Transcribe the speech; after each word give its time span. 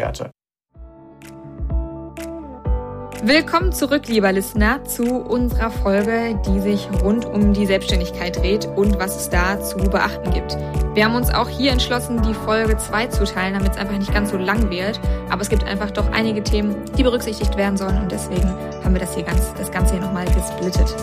Geldwerte. 0.00 0.30
Willkommen 3.22 3.70
zurück, 3.72 4.08
lieber 4.08 4.32
Listener, 4.32 4.82
zu 4.84 5.04
unserer 5.04 5.70
Folge, 5.70 6.40
die 6.46 6.60
sich 6.60 6.88
rund 7.02 7.26
um 7.26 7.52
die 7.52 7.66
Selbstständigkeit 7.66 8.36
dreht 8.36 8.66
und 8.76 8.98
was 8.98 9.16
es 9.16 9.28
da 9.28 9.60
zu 9.60 9.76
beachten 9.76 10.30
gibt. 10.32 10.56
Wir 10.94 11.04
haben 11.04 11.14
uns 11.14 11.28
auch 11.28 11.48
hier 11.48 11.70
entschlossen, 11.70 12.22
die 12.22 12.32
Folge 12.32 12.78
2 12.78 13.08
zu 13.08 13.24
teilen, 13.24 13.54
damit 13.54 13.72
es 13.72 13.76
einfach 13.76 13.98
nicht 13.98 14.14
ganz 14.14 14.30
so 14.30 14.38
lang 14.38 14.70
wird. 14.70 14.98
Aber 15.28 15.42
es 15.42 15.50
gibt 15.50 15.64
einfach 15.64 15.90
doch 15.90 16.10
einige 16.12 16.42
Themen, 16.42 16.74
die 16.96 17.02
berücksichtigt 17.02 17.58
werden 17.58 17.76
sollen 17.76 17.98
und 17.98 18.10
deswegen 18.10 18.48
haben 18.82 18.94
wir 18.94 19.00
das 19.00 19.14
hier 19.14 19.24
ganz, 19.24 19.52
das 19.54 19.70
Ganze 19.70 19.94
hier 19.94 20.02
nochmal 20.02 20.24
gesplittet. 20.24 20.96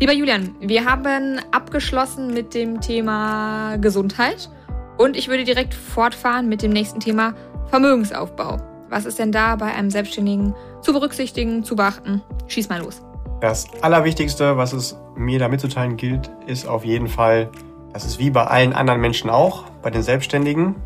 Lieber 0.00 0.14
Julian, 0.14 0.54
wir 0.60 0.86
haben 0.86 1.38
abgeschlossen 1.50 2.32
mit 2.32 2.54
dem 2.54 2.80
Thema 2.80 3.76
Gesundheit 3.76 4.48
und 4.96 5.14
ich 5.14 5.28
würde 5.28 5.44
direkt 5.44 5.74
fortfahren 5.74 6.48
mit 6.48 6.62
dem 6.62 6.72
nächsten 6.72 7.00
Thema 7.00 7.34
Vermögensaufbau. 7.68 8.56
Was 8.88 9.04
ist 9.04 9.18
denn 9.18 9.30
da 9.30 9.56
bei 9.56 9.66
einem 9.66 9.90
Selbstständigen 9.90 10.54
zu 10.80 10.94
berücksichtigen, 10.94 11.64
zu 11.64 11.76
beachten? 11.76 12.22
Schieß 12.48 12.70
mal 12.70 12.80
los. 12.80 13.02
Das 13.42 13.68
Allerwichtigste, 13.82 14.56
was 14.56 14.72
es 14.72 14.96
mir 15.16 15.38
da 15.38 15.48
mitzuteilen 15.48 15.98
gilt, 15.98 16.30
ist 16.46 16.66
auf 16.66 16.86
jeden 16.86 17.06
Fall, 17.06 17.50
dass 17.92 18.06
es 18.06 18.18
wie 18.18 18.30
bei 18.30 18.44
allen 18.44 18.72
anderen 18.72 19.02
Menschen 19.02 19.28
auch, 19.28 19.64
bei 19.82 19.90
den 19.90 20.02
Selbstständigen, 20.02 20.76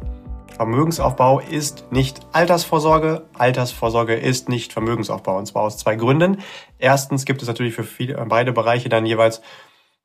Vermögensaufbau 0.54 1.40
ist 1.40 1.90
nicht 1.90 2.20
Altersvorsorge, 2.32 3.26
Altersvorsorge 3.34 4.14
ist 4.14 4.48
nicht 4.48 4.72
Vermögensaufbau. 4.72 5.36
Und 5.36 5.46
zwar 5.46 5.62
aus 5.62 5.78
zwei 5.78 5.96
Gründen. 5.96 6.42
Erstens 6.78 7.24
gibt 7.24 7.42
es 7.42 7.48
natürlich 7.48 7.74
für 7.74 7.82
viele, 7.82 8.14
äh, 8.14 8.24
beide 8.26 8.52
Bereiche 8.52 8.88
dann 8.88 9.04
jeweils 9.04 9.42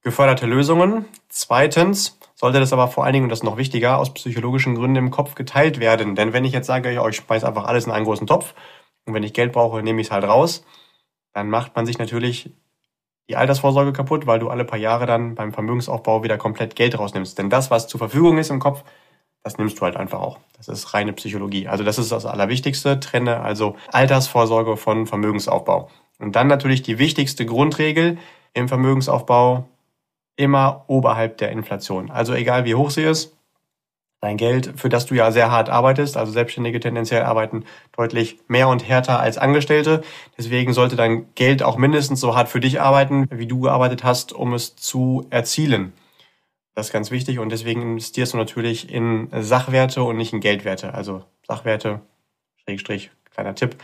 geförderte 0.01 0.47
Lösungen. 0.47 1.05
Zweitens 1.27 2.17
sollte 2.33 2.59
das 2.59 2.73
aber 2.73 2.87
vor 2.87 3.03
allen 3.03 3.13
Dingen, 3.13 3.25
und 3.25 3.29
das 3.29 3.39
ist 3.39 3.43
noch 3.43 3.57
wichtiger, 3.57 3.99
aus 3.99 4.13
psychologischen 4.13 4.73
Gründen 4.73 4.95
im 4.95 5.11
Kopf 5.11 5.35
geteilt 5.35 5.79
werden. 5.79 6.15
Denn 6.15 6.33
wenn 6.33 6.45
ich 6.45 6.53
jetzt 6.53 6.67
sage, 6.67 6.89
ich 6.91 7.15
schmeiß 7.15 7.43
einfach 7.43 7.65
alles 7.65 7.85
in 7.85 7.91
einen 7.91 8.05
großen 8.05 8.25
Topf 8.25 8.55
und 9.05 9.13
wenn 9.13 9.23
ich 9.23 9.33
Geld 9.33 9.51
brauche, 9.51 9.83
nehme 9.83 10.01
ich 10.01 10.07
es 10.07 10.11
halt 10.11 10.23
raus, 10.23 10.65
dann 11.33 11.49
macht 11.49 11.75
man 11.75 11.85
sich 11.85 11.99
natürlich 11.99 12.49
die 13.29 13.35
Altersvorsorge 13.35 13.93
kaputt, 13.93 14.25
weil 14.25 14.39
du 14.39 14.49
alle 14.49 14.65
paar 14.65 14.79
Jahre 14.79 15.05
dann 15.05 15.35
beim 15.35 15.53
Vermögensaufbau 15.53 16.23
wieder 16.23 16.39
komplett 16.39 16.75
Geld 16.75 16.97
rausnimmst. 16.97 17.37
Denn 17.37 17.51
das, 17.51 17.69
was 17.69 17.87
zur 17.87 17.99
Verfügung 17.99 18.39
ist 18.39 18.49
im 18.49 18.59
Kopf, 18.59 18.83
das 19.49 19.57
nimmst 19.57 19.79
du 19.79 19.81
halt 19.81 19.97
einfach 19.97 20.19
auch. 20.19 20.37
Das 20.57 20.67
ist 20.67 20.93
reine 20.93 21.11
Psychologie. 21.11 21.67
Also 21.67 21.83
das 21.83 21.97
ist 21.97 22.11
das 22.11 22.27
Allerwichtigste. 22.27 22.99
Trenne 22.99 23.39
also 23.39 23.75
Altersvorsorge 23.91 24.77
von 24.77 25.07
Vermögensaufbau. 25.07 25.89
Und 26.19 26.35
dann 26.35 26.45
natürlich 26.45 26.83
die 26.83 26.99
wichtigste 26.99 27.47
Grundregel 27.47 28.19
im 28.53 28.67
Vermögensaufbau 28.67 29.67
immer 30.35 30.83
oberhalb 30.85 31.37
der 31.37 31.51
Inflation. 31.51 32.11
Also 32.11 32.35
egal 32.35 32.65
wie 32.65 32.75
hoch 32.75 32.91
sie 32.91 33.01
ist, 33.01 33.35
dein 34.21 34.37
Geld, 34.37 34.73
für 34.75 34.89
das 34.89 35.07
du 35.07 35.15
ja 35.15 35.31
sehr 35.31 35.49
hart 35.49 35.69
arbeitest, 35.69 36.15
also 36.15 36.31
Selbstständige 36.31 36.79
tendenziell 36.79 37.23
arbeiten 37.23 37.65
deutlich 37.97 38.37
mehr 38.47 38.67
und 38.67 38.87
härter 38.87 39.19
als 39.19 39.39
Angestellte. 39.39 40.03
Deswegen 40.37 40.73
sollte 40.73 40.95
dein 40.95 41.33
Geld 41.33 41.63
auch 41.63 41.77
mindestens 41.77 42.19
so 42.19 42.35
hart 42.35 42.49
für 42.49 42.59
dich 42.59 42.81
arbeiten, 42.81 43.27
wie 43.31 43.47
du 43.47 43.61
gearbeitet 43.61 44.03
hast, 44.03 44.31
um 44.31 44.53
es 44.53 44.75
zu 44.75 45.25
erzielen. 45.31 45.93
Das 46.75 46.87
ist 46.87 46.93
ganz 46.93 47.11
wichtig 47.11 47.39
und 47.39 47.49
deswegen 47.49 47.81
investierst 47.81 48.33
du 48.33 48.37
natürlich 48.37 48.91
in 48.91 49.29
Sachwerte 49.31 50.03
und 50.03 50.17
nicht 50.17 50.33
in 50.33 50.39
Geldwerte. 50.39 50.93
Also 50.93 51.23
Sachwerte, 51.47 52.01
Schrägstrich, 52.63 53.11
kleiner 53.31 53.55
Tipp. 53.55 53.75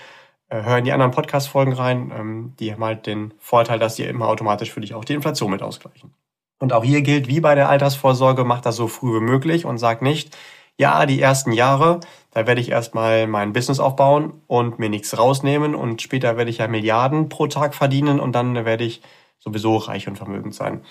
Äh, 0.50 0.64
hör 0.64 0.78
in 0.78 0.86
die 0.86 0.92
anderen 0.92 1.12
Podcast-Folgen 1.12 1.74
rein. 1.74 2.12
Ähm, 2.16 2.54
die 2.60 2.72
haben 2.72 2.84
halt 2.84 3.08
den 3.08 3.34
Vorteil, 3.40 3.80
dass 3.80 3.96
die 3.96 4.04
immer 4.04 4.28
automatisch 4.28 4.72
für 4.72 4.82
dich 4.82 4.94
auch 4.94 5.06
die 5.06 5.14
Inflation 5.14 5.52
mit 5.52 5.62
ausgleichen. 5.62 6.14
Und 6.60 6.72
auch 6.72 6.84
hier 6.84 7.02
gilt, 7.02 7.28
wie 7.28 7.42
bei 7.42 7.56
der 7.56 7.70
Altersvorsorge, 7.70 8.46
mach 8.46 8.62
das 8.62 8.76
so 8.76 8.88
früh 8.88 9.20
wie 9.20 9.24
möglich 9.24 9.66
und 9.66 9.78
sag 9.78 10.02
nicht, 10.02 10.36
ja, 10.78 11.06
die 11.06 11.22
ersten 11.22 11.52
Jahre, 11.52 12.02
da 12.32 12.48
werde 12.48 12.60
ich 12.60 12.70
erstmal 12.70 13.28
mein 13.28 13.54
Business 13.54 13.80
aufbauen 13.80 14.42
und 14.48 14.78
mir 14.78 14.90
nichts 14.90 15.18
rausnehmen 15.18 15.74
und 15.74 16.02
später 16.02 16.36
werde 16.38 16.52
ich 16.52 16.58
ja 16.58 16.68
Milliarden 16.68 17.30
pro 17.30 17.48
Tag 17.48 17.74
verdienen 17.74 18.20
und 18.20 18.34
dann 18.34 18.66
werde 18.66 18.84
ich 18.84 19.02
sowieso 19.40 19.78
reich 19.78 20.08
und 20.08 20.18
vermögend 20.18 20.54
sein. 20.54 20.82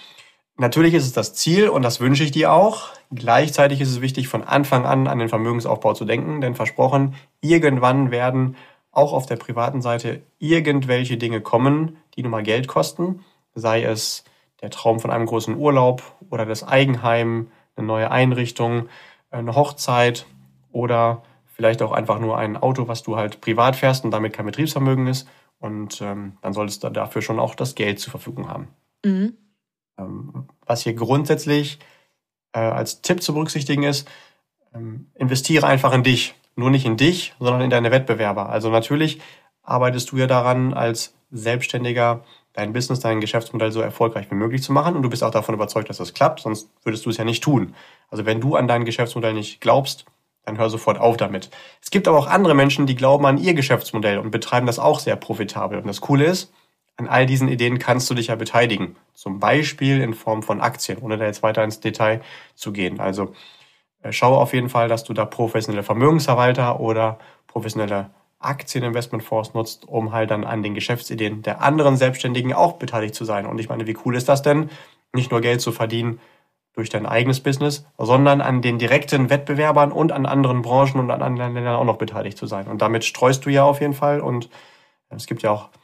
Natürlich 0.57 0.95
ist 0.95 1.05
es 1.05 1.13
das 1.13 1.35
Ziel 1.35 1.69
und 1.69 1.83
das 1.83 2.01
wünsche 2.01 2.23
ich 2.23 2.31
dir 2.31 2.53
auch. 2.53 2.91
Gleichzeitig 3.13 3.81
ist 3.81 3.91
es 3.91 4.01
wichtig, 4.01 4.29
von 4.29 4.45
Anfang 4.45 4.87
an 4.87 5.09
an 5.09 5.19
den 5.19 5.29
Vermögensaufbau 5.29 5.95
zu 5.95 6.05
denken, 6.05 6.41
denn 6.41 6.55
versprochen, 6.55 7.15
irgendwann 7.41 8.13
werden 8.13 8.57
auch 8.93 9.13
auf 9.13 9.27
der 9.27 9.37
privaten 9.37 9.83
Seite 9.83 10.23
irgendwelche 10.39 11.17
Dinge 11.17 11.41
kommen, 11.41 11.97
die 12.15 12.23
nun 12.23 12.31
mal 12.31 12.45
Geld 12.45 12.69
kosten, 12.69 13.25
sei 13.55 13.83
es 13.83 14.25
der 14.63 14.71
Traum 14.71 15.01
von 15.01 15.11
einem 15.11 15.27
großen 15.27 15.57
Urlaub 15.57 16.03
oder 16.31 16.47
das 16.47 16.63
Eigenheim, 16.63 17.49
eine 17.77 17.87
neue 17.87 18.11
Einrichtung, 18.13 18.89
eine 19.31 19.57
Hochzeit 19.57 20.27
oder 20.71 21.23
vielleicht 21.47 21.83
auch 21.83 21.93
einfach 21.93 22.21
nur 22.21 22.39
ein 22.39 22.57
Auto, 22.57 22.87
was 22.87 23.03
du 23.03 23.17
halt 23.17 23.41
privat 23.41 23.75
fährst 23.75 24.05
und 24.05 24.13
damit 24.13 24.33
kein 24.33 24.47
Betriebsvermögen 24.47 25.09
ist. 25.09 25.29
Und 25.59 26.01
ähm, 26.01 26.37
dann 26.43 26.53
solltest 26.53 26.85
du 26.85 26.91
dafür 26.91 27.23
schon 27.23 27.41
auch 27.41 27.55
das 27.55 27.75
Geld 27.75 27.99
zur 27.99 28.13
Verfügung 28.13 28.49
haben. 28.49 28.69
Mhm. 29.05 29.35
Ähm, 29.99 30.49
was 30.67 30.83
hier 30.83 30.95
grundsätzlich 30.95 31.79
äh, 32.53 32.61
als 32.61 33.03
Tipp 33.03 33.23
zu 33.23 33.35
berücksichtigen 33.35 33.83
ist, 33.83 34.09
ähm, 34.75 35.11
investiere 35.15 35.67
einfach 35.67 35.93
in 35.93 36.03
dich. 36.03 36.35
Nur 36.57 36.71
nicht 36.71 36.87
in 36.87 36.97
dich, 36.97 37.35
sondern 37.39 37.63
in 37.63 37.71
deine 37.71 37.91
Wettbewerber. 37.91 38.49
Also 38.49 38.71
natürlich 38.71 39.21
arbeitest 39.63 40.13
du 40.13 40.17
ja 40.19 40.27
daran, 40.27 40.73
als 40.73 41.15
Selbstständiger 41.31 42.23
dein 42.53 42.73
Business, 42.73 43.01
dein 43.01 43.21
Geschäftsmodell 43.21 43.73
so 43.73 43.81
erfolgreich 43.81 44.31
wie 44.31 44.37
möglich 44.37 44.63
zu 44.63 44.73
machen. 44.73 44.95
Und 44.95 45.03
du 45.03 45.11
bist 45.11 45.25
auch 45.25 45.33
davon 45.33 45.55
überzeugt, 45.55 45.91
dass 45.91 45.99
das 45.99 46.15
klappt, 46.15 46.41
sonst 46.41 46.71
würdest 46.85 47.05
du 47.05 47.11
es 47.11 47.17
ja 47.17 47.25
nicht 47.25 47.43
tun. 47.43 47.75
Also 48.09 48.25
wenn 48.25 48.41
du 48.41 48.55
an 48.55 48.69
dein 48.69 48.85
Geschäftsmodell 48.85 49.35
nicht 49.35 49.61
glaubst, 49.61 50.07
dann 50.45 50.59
hör 50.59 50.71
sofort 50.71 50.99
auf 50.99 51.17
damit. 51.17 51.51
Es 51.83 51.91
gibt 51.91 52.07
aber 52.07 52.19
auch 52.19 52.27
andere 52.27 52.55
Menschen, 52.55 52.87
die 52.87 52.95
glauben 52.95 53.27
an 53.27 53.39
ihr 53.39 53.55
Geschäftsmodell 53.55 54.19
und 54.19 54.31
betreiben 54.31 54.67
das 54.67 54.79
auch 54.79 55.01
sehr 55.01 55.17
profitabel. 55.17 55.79
Und 55.79 55.87
das 55.87 56.01
Coole 56.01 56.27
ist, 56.27 56.53
an 56.97 57.09
all 57.09 57.27
diesen 57.27 57.49
Ideen 57.49 57.79
kannst 57.79 58.09
du 58.09 58.15
dich 58.15 58.29
ja 58.29 58.37
beteiligen. 58.37 58.97
Zum 59.15 59.41
Beispiel 59.41 60.01
in 60.01 60.15
Form 60.15 60.43
von 60.43 60.61
Aktien, 60.61 60.99
ohne 60.99 61.19
da 61.19 61.25
jetzt 61.25 61.43
weiter 61.43 61.65
ins 61.65 61.81
Detail 61.81 62.21
zu 62.55 62.73
gehen. 62.73 63.01
Also 63.01 63.35
äh, 64.03 64.13
schau 64.13 64.37
auf 64.37 64.53
jeden 64.53 64.69
Fall, 64.69 64.89
dass 64.89 65.05
du 65.05 65.13
da 65.13 65.25
professionelle 65.25 65.83
Vermögensverwalter 65.83 66.81
oder 66.81 67.19
professionelle 67.47 68.11
Aktieninvestmentfonds 68.39 69.55
nutzt, 69.55 69.89
um 69.89 70.13
halt 70.13 70.31
dann 70.31 70.45
an 70.45 70.63
den 70.63 70.75
Geschäftsideen 70.75 71.43
der 71.43 71.63
anderen 71.63 71.97
Selbstständigen 71.97 72.53
auch 72.53 72.75
beteiligt 72.75 73.15
zu 73.15 73.25
sein. 73.25 73.47
Und 73.47 73.59
ich 73.59 73.69
meine, 73.69 73.87
wie 73.87 73.97
cool 74.05 74.15
ist 74.15 74.29
das 74.29 74.43
denn, 74.43 74.71
nicht 75.13 75.31
nur 75.31 75.41
Geld 75.41 75.61
zu 75.61 75.73
verdienen 75.73 76.21
durch 76.75 76.91
dein 76.91 77.07
eigenes 77.07 77.41
Business, 77.41 77.87
sondern 77.99 78.41
an 78.41 78.61
den 78.61 78.79
direkten 78.79 79.31
Wettbewerbern 79.31 79.93
und 79.93 80.13
an 80.13 80.27
anderen 80.27 80.63
Branchen 80.63 80.99
und 80.99 81.11
an 81.11 81.23
anderen 81.23 81.55
Ländern 81.55 81.77
auch 81.77 81.85
noch 81.85 81.99
beteiligt 81.99 82.37
zu 82.37 82.47
sein. 82.47 82.67
Und 82.67 82.83
damit 82.83 83.05
streust 83.05 83.47
du 83.47 83.51
ja 83.51 83.65
auf 83.65 83.81
jeden 83.81 83.95
Fall. 83.95 84.21
Und 84.21 84.51
es 85.09 85.27
gibt 85.27 85.43
ja 85.43 85.53
auch 85.53 85.69
äh, 85.69 85.84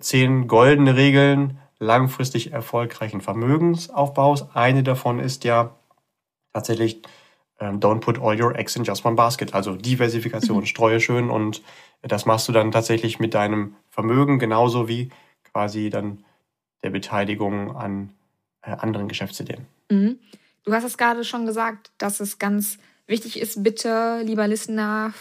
zehn 0.00 0.46
goldene 0.46 0.96
Regeln 0.96 1.58
langfristig 1.78 2.52
erfolgreichen 2.52 3.20
Vermögensaufbaus. 3.20 4.54
Eine 4.54 4.82
davon 4.82 5.18
ist 5.18 5.44
ja 5.44 5.76
tatsächlich 6.52 7.02
ähm, 7.60 7.80
don't 7.80 8.00
put 8.00 8.20
all 8.20 8.40
your 8.40 8.56
eggs 8.56 8.76
in 8.76 8.84
just 8.84 9.04
one 9.04 9.16
basket. 9.16 9.54
Also 9.54 9.76
Diversifikation, 9.76 10.60
mhm. 10.60 10.66
streue 10.66 11.00
schön 11.00 11.30
und 11.30 11.62
das 12.02 12.26
machst 12.26 12.48
du 12.48 12.52
dann 12.52 12.72
tatsächlich 12.72 13.18
mit 13.18 13.34
deinem 13.34 13.76
Vermögen 13.88 14.38
genauso 14.38 14.88
wie 14.88 15.10
quasi 15.44 15.90
dann 15.90 16.24
der 16.82 16.90
Beteiligung 16.90 17.76
an 17.76 18.12
äh, 18.62 18.72
anderen 18.72 19.08
Geschäftsideen. 19.08 19.66
Mhm. 19.90 20.18
Du 20.64 20.72
hast 20.72 20.84
es 20.84 20.98
gerade 20.98 21.24
schon 21.24 21.46
gesagt, 21.46 21.90
dass 21.98 22.20
es 22.20 22.38
ganz 22.38 22.78
wichtig 23.06 23.38
ist, 23.38 23.62
bitte, 23.62 24.22
lieber 24.24 24.48
Listener, 24.48 25.12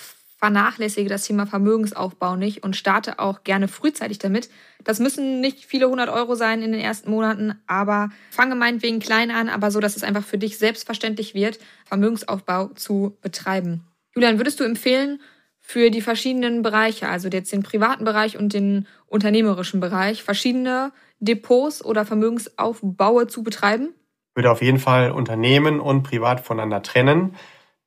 vernachlässige 0.44 1.08
das 1.08 1.24
Thema 1.24 1.46
Vermögensaufbau 1.46 2.36
nicht 2.36 2.66
und 2.66 2.76
starte 2.76 3.20
auch 3.20 3.46
gerne 3.46 3.70
frühzeitig 3.70 4.20
damit. 4.20 4.50
Das 4.84 5.00
müssen 5.00 5.40
nicht 5.40 5.64
viele 5.64 5.88
hundert 5.88 6.10
Euro 6.10 6.36
sein 6.36 6.62
in 6.62 6.74
den 6.74 6.82
ersten 6.82 7.10
Monaten, 7.10 7.56
aber 7.66 8.10
fange 8.30 8.56
meinetwegen 8.56 9.00
klein 9.00 9.32
an, 9.32 9.48
aber 9.48 9.72
so, 9.72 9.80
dass 9.80 9.96
es 9.96 10.04
einfach 10.04 10.26
für 10.26 10.38
dich 10.38 10.58
selbstverständlich 10.58 11.34
wird, 11.34 11.60
Vermögensaufbau 11.86 12.72
zu 12.76 13.16
betreiben. 13.22 13.86
Julian, 14.16 14.38
würdest 14.38 14.60
du 14.60 14.66
empfehlen, 14.66 15.22
für 15.62 15.90
die 15.90 16.02
verschiedenen 16.02 16.62
Bereiche, 16.62 17.08
also 17.08 17.30
jetzt 17.30 17.54
den 17.54 17.64
privaten 17.64 18.04
Bereich 18.04 18.38
und 18.38 18.52
den 18.52 18.86
unternehmerischen 19.08 19.80
Bereich, 19.80 20.24
verschiedene 20.24 20.92
Depots 21.22 21.86
oder 21.86 22.04
Vermögensaufbaue 22.04 23.28
zu 23.28 23.44
betreiben? 23.44 23.94
Ich 24.32 24.36
würde 24.36 24.52
auf 24.52 24.62
jeden 24.62 24.80
Fall 24.80 25.12
Unternehmen 25.12 25.80
und 25.80 26.04
Privat 26.04 26.42
voneinander 26.42 26.82
trennen. 26.82 27.34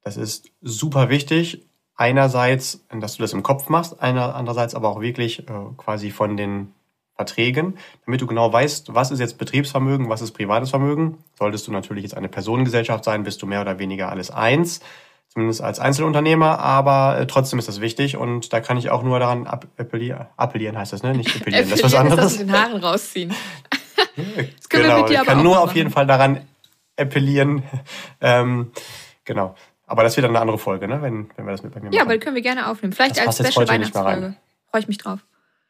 Das 0.01 0.17
ist 0.17 0.53
super 0.63 1.11
wichtig 1.11 1.67
einerseits, 1.97 2.85
dass 3.01 3.17
du 3.17 3.23
das 3.23 3.33
im 3.33 3.43
Kopf 3.43 3.69
machst, 3.69 4.01
einer, 4.01 4.35
andererseits 4.35 4.75
aber 4.75 4.89
auch 4.89 5.01
wirklich 5.01 5.41
äh, 5.41 5.53
quasi 5.77 6.11
von 6.11 6.37
den 6.37 6.73
Verträgen, 7.17 7.79
damit 8.05 8.21
du 8.21 8.27
genau 8.27 8.53
weißt, 8.53 8.95
was 8.95 9.11
ist 9.11 9.21
jetzt 9.21 9.39
Betriebsvermögen, 9.39 10.11
was 10.11 10.21
ist 10.21 10.33
privates 10.33 10.71
Vermögen. 10.71 11.19
Solltest 11.39 11.67
du 11.67 11.73
natürlich 11.73 12.03
jetzt 12.03 12.17
eine 12.17 12.29
Personengesellschaft 12.29 13.05
sein, 13.05 13.23
bist 13.23 13.41
du 13.41 13.47
mehr 13.47 13.63
oder 13.63 13.79
weniger 13.79 14.11
alles 14.11 14.31
eins, 14.31 14.81
zumindest 15.29 15.63
als 15.63 15.81
Einzelunternehmer, 15.81 16.59
aber 16.59 17.19
äh, 17.19 17.27
trotzdem 17.27 17.59
ist 17.59 17.69
das 17.69 17.81
wichtig 17.81 18.19
und 18.19 18.53
da 18.53 18.61
kann 18.61 18.77
ich 18.77 18.91
auch 18.91 19.03
nur 19.03 19.19
daran 19.19 19.47
appellieren, 19.47 20.27
appellieren 20.37 20.77
heißt 20.77 20.93
das, 20.93 21.03
ne? 21.03 21.15
Nicht 21.15 21.35
appellieren, 21.35 21.71
das 21.71 21.79
ist 21.79 21.85
was 21.85 21.95
anderes. 21.95 22.33
Ist 22.33 22.41
das 22.41 22.47
den 22.47 22.53
Haaren 22.53 22.85
rausziehen. 22.85 23.31
das 24.17 24.69
können 24.69 24.83
genau, 24.83 24.97
wir 24.97 25.03
mit 25.03 25.11
dir 25.11 25.21
aber 25.21 25.23
ich 25.23 25.35
kann 25.35 25.43
nur 25.43 25.55
machen. 25.55 25.65
auf 25.65 25.75
jeden 25.75 25.91
Fall 25.91 26.07
daran 26.07 26.43
appellieren, 26.99 27.63
ähm, 28.21 28.73
genau. 29.25 29.55
Aber 29.87 30.03
das 30.03 30.17
wird 30.17 30.25
dann 30.25 30.33
eine 30.33 30.41
andere 30.41 30.59
Folge, 30.59 30.89
ne? 30.89 31.01
wenn, 31.01 31.31
wenn 31.37 31.47
wir 31.47 31.53
das 31.53 31.63
mit 31.63 31.73
bei 31.73 31.81
mir 31.81 31.87
machen. 31.87 31.95
Ja, 31.95 32.03
aber 32.03 32.15
die 32.15 32.19
können 32.19 32.35
wir 32.35 32.43
gerne 32.43 32.69
aufnehmen. 32.69 32.93
Vielleicht 32.93 33.19
das 33.19 33.41
als 33.41 33.53
Special 33.53 33.69
Weihnachtsfolge. 33.69 34.37
Freue 34.71 34.81
ich 34.81 34.89
mich 34.89 34.99
drauf. 34.99 35.21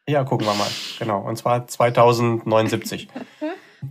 Ja, 0.07 0.23
gucken 0.23 0.47
wir 0.47 0.53
mal. 0.53 0.67
Genau. 0.99 1.19
Und 1.19 1.37
zwar 1.37 1.67
2079. 1.67 3.09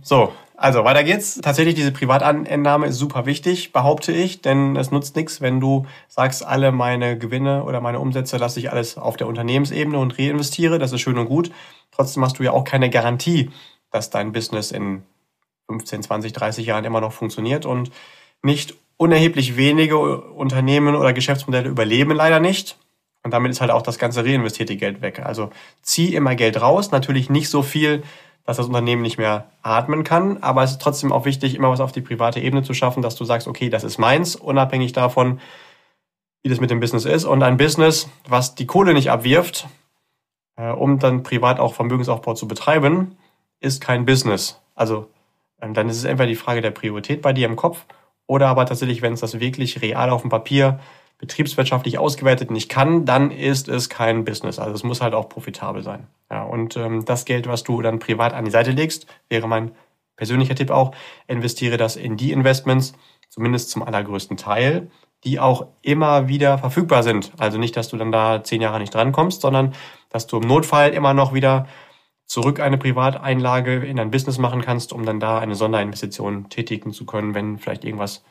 so, 0.01 0.33
also 0.57 0.83
weiter 0.83 1.03
geht's. 1.03 1.35
Tatsächlich, 1.35 1.75
diese 1.75 1.91
Privatannahme 1.91 2.87
ist 2.87 2.97
super 2.97 3.27
wichtig, 3.27 3.71
behaupte 3.71 4.11
ich, 4.11 4.41
denn 4.41 4.75
es 4.75 4.91
nutzt 4.91 5.15
nichts, 5.15 5.39
wenn 5.39 5.59
du 5.59 5.85
sagst, 6.07 6.45
alle 6.45 6.71
meine 6.71 7.17
Gewinne 7.17 7.63
oder 7.63 7.79
meine 7.79 7.99
Umsätze 7.99 8.37
lasse 8.37 8.59
ich 8.59 8.71
alles 8.71 8.97
auf 8.97 9.15
der 9.15 9.27
Unternehmensebene 9.27 9.99
und 9.99 10.17
reinvestiere. 10.17 10.79
Das 10.79 10.91
ist 10.91 11.01
schön 11.01 11.17
und 11.17 11.27
gut. 11.27 11.51
Trotzdem 11.91 12.23
hast 12.25 12.39
du 12.39 12.43
ja 12.43 12.51
auch 12.51 12.63
keine 12.63 12.89
Garantie, 12.89 13.51
dass 13.91 14.09
dein 14.09 14.31
Business 14.31 14.71
in 14.71 15.03
15, 15.67 16.03
20, 16.03 16.33
30 16.33 16.65
Jahren 16.65 16.85
immer 16.85 17.01
noch 17.01 17.13
funktioniert 17.13 17.65
und 17.65 17.91
nicht 18.41 18.75
unerheblich 18.97 19.57
wenige 19.57 19.97
Unternehmen 19.97 20.95
oder 20.95 21.13
Geschäftsmodelle 21.13 21.69
überleben 21.69 22.11
leider 22.11 22.39
nicht. 22.39 22.77
Und 23.23 23.31
damit 23.31 23.51
ist 23.51 23.61
halt 23.61 23.71
auch 23.71 23.81
das 23.81 23.99
ganze 23.99 24.23
reinvestierte 24.23 24.75
Geld 24.75 25.01
weg. 25.01 25.21
Also 25.23 25.49
zieh 25.81 26.15
immer 26.15 26.35
Geld 26.35 26.61
raus, 26.61 26.91
natürlich 26.91 27.29
nicht 27.29 27.49
so 27.49 27.61
viel, 27.61 28.03
dass 28.45 28.57
das 28.57 28.67
Unternehmen 28.67 29.01
nicht 29.01 29.17
mehr 29.17 29.49
atmen 29.61 30.05
kann, 30.05 30.37
aber 30.37 30.63
es 30.63 30.71
ist 30.71 30.81
trotzdem 30.81 31.11
auch 31.11 31.25
wichtig, 31.25 31.53
immer 31.53 31.69
was 31.69 31.81
auf 31.81 31.91
die 31.91 32.01
private 32.01 32.39
Ebene 32.39 32.63
zu 32.63 32.73
schaffen, 32.73 33.03
dass 33.03 33.15
du 33.15 33.25
sagst, 33.25 33.47
okay, 33.47 33.69
das 33.69 33.83
ist 33.83 33.97
meins, 33.97 34.37
unabhängig 34.37 34.93
davon, 34.93 35.41
wie 36.41 36.49
das 36.49 36.61
mit 36.61 36.71
dem 36.71 36.79
Business 36.79 37.03
ist. 37.03 37.25
Und 37.25 37.43
ein 37.43 37.57
Business, 37.57 38.09
was 38.25 38.55
die 38.55 38.65
Kohle 38.65 38.93
nicht 38.93 39.11
abwirft, 39.11 39.67
äh, 40.55 40.69
um 40.69 40.97
dann 40.97 41.23
privat 41.23 41.59
auch 41.59 41.73
Vermögensaufbau 41.73 42.33
zu 42.35 42.47
betreiben, 42.47 43.17
ist 43.59 43.81
kein 43.81 44.05
Business. 44.05 44.61
Also 44.75 45.09
ähm, 45.61 45.73
dann 45.73 45.89
ist 45.89 45.97
es 45.97 46.05
entweder 46.05 46.27
die 46.27 46.35
Frage 46.35 46.61
der 46.61 46.71
Priorität 46.71 47.21
bei 47.21 47.33
dir 47.33 47.47
im 47.47 47.57
Kopf 47.57 47.85
oder 48.27 48.47
aber 48.47 48.65
tatsächlich, 48.65 49.01
wenn 49.01 49.13
es 49.13 49.21
das 49.21 49.39
wirklich 49.39 49.81
real 49.81 50.09
auf 50.09 50.21
dem 50.21 50.29
Papier 50.29 50.79
betriebswirtschaftlich 51.17 51.97
ausgewertet 51.97 52.51
nicht 52.51 52.69
kann, 52.69 53.05
dann 53.05 53.31
ist 53.31 53.67
es 53.67 53.89
kein 53.89 54.23
Business. 54.23 54.59
Also 54.59 54.75
es 54.75 54.83
muss 54.83 55.01
halt 55.01 55.15
auch 55.15 55.29
profitabel 55.29 55.81
sein. 55.81 56.07
Ja, 56.29 56.43
und 56.43 56.77
ähm, 56.77 57.05
das 57.05 57.25
Geld, 57.25 57.47
was 57.47 57.63
du 57.63 57.81
dann 57.81 57.99
privat 57.99 58.33
an 58.33 58.45
die 58.45 58.51
Seite 58.51 58.71
legst, 58.71 59.07
wäre 59.29 59.47
mein 59.47 59.71
persönlicher 60.15 60.55
Tipp 60.55 60.69
auch, 60.69 60.93
investiere 61.27 61.77
das 61.77 61.95
in 61.95 62.17
die 62.17 62.31
Investments, 62.31 62.93
zumindest 63.29 63.71
zum 63.71 63.83
allergrößten 63.83 64.37
Teil, 64.37 64.91
die 65.23 65.39
auch 65.39 65.67
immer 65.81 66.27
wieder 66.27 66.57
verfügbar 66.57 67.01
sind. 67.01 67.31
Also 67.37 67.57
nicht, 67.57 67.75
dass 67.75 67.89
du 67.89 67.97
dann 67.97 68.11
da 68.11 68.43
zehn 68.43 68.61
Jahre 68.61 68.79
nicht 68.79 68.93
drankommst, 68.93 69.41
sondern 69.41 69.73
dass 70.09 70.27
du 70.27 70.37
im 70.37 70.47
Notfall 70.47 70.91
immer 70.91 71.13
noch 71.13 71.33
wieder 71.33 71.67
zurück 72.27 72.59
eine 72.59 72.77
Privateinlage 72.77 73.85
in 73.85 73.99
ein 73.99 74.11
Business 74.11 74.37
machen 74.37 74.61
kannst, 74.61 74.93
um 74.93 75.05
dann 75.05 75.19
da 75.19 75.39
eine 75.39 75.55
Sonderinvestition 75.55 76.49
tätigen 76.49 76.93
zu 76.93 77.05
können, 77.05 77.33
wenn 77.33 77.57
vielleicht 77.57 77.85
irgendwas 77.85 78.23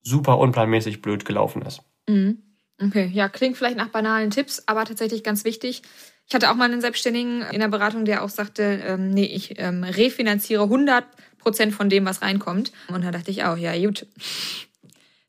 super 0.00 0.38
unplanmäßig 0.38 1.02
blöd 1.02 1.24
gelaufen 1.24 1.62
ist. 1.62 1.82
Mhm. 2.08 2.42
Okay, 2.80 3.10
ja, 3.12 3.28
klingt 3.28 3.56
vielleicht 3.56 3.76
nach 3.76 3.88
banalen 3.88 4.30
Tipps, 4.30 4.62
aber 4.66 4.84
tatsächlich 4.84 5.22
ganz 5.22 5.44
wichtig. 5.44 5.82
Ich 6.28 6.34
hatte 6.34 6.50
auch 6.50 6.54
mal 6.54 6.64
einen 6.64 6.80
Selbstständigen 6.80 7.42
in 7.42 7.60
der 7.60 7.68
Beratung, 7.68 8.04
der 8.04 8.24
auch 8.24 8.28
sagte, 8.28 8.82
ähm, 8.84 9.10
nee, 9.10 9.26
ich 9.26 9.58
ähm, 9.58 9.84
refinanziere 9.84 10.64
100 10.64 11.04
Prozent 11.38 11.74
von 11.74 11.88
dem, 11.88 12.04
was 12.04 12.22
reinkommt. 12.22 12.72
Und 12.88 13.04
da 13.04 13.10
dachte 13.10 13.30
ich 13.30 13.44
auch, 13.44 13.56
ja, 13.56 13.76
gut, 13.84 14.06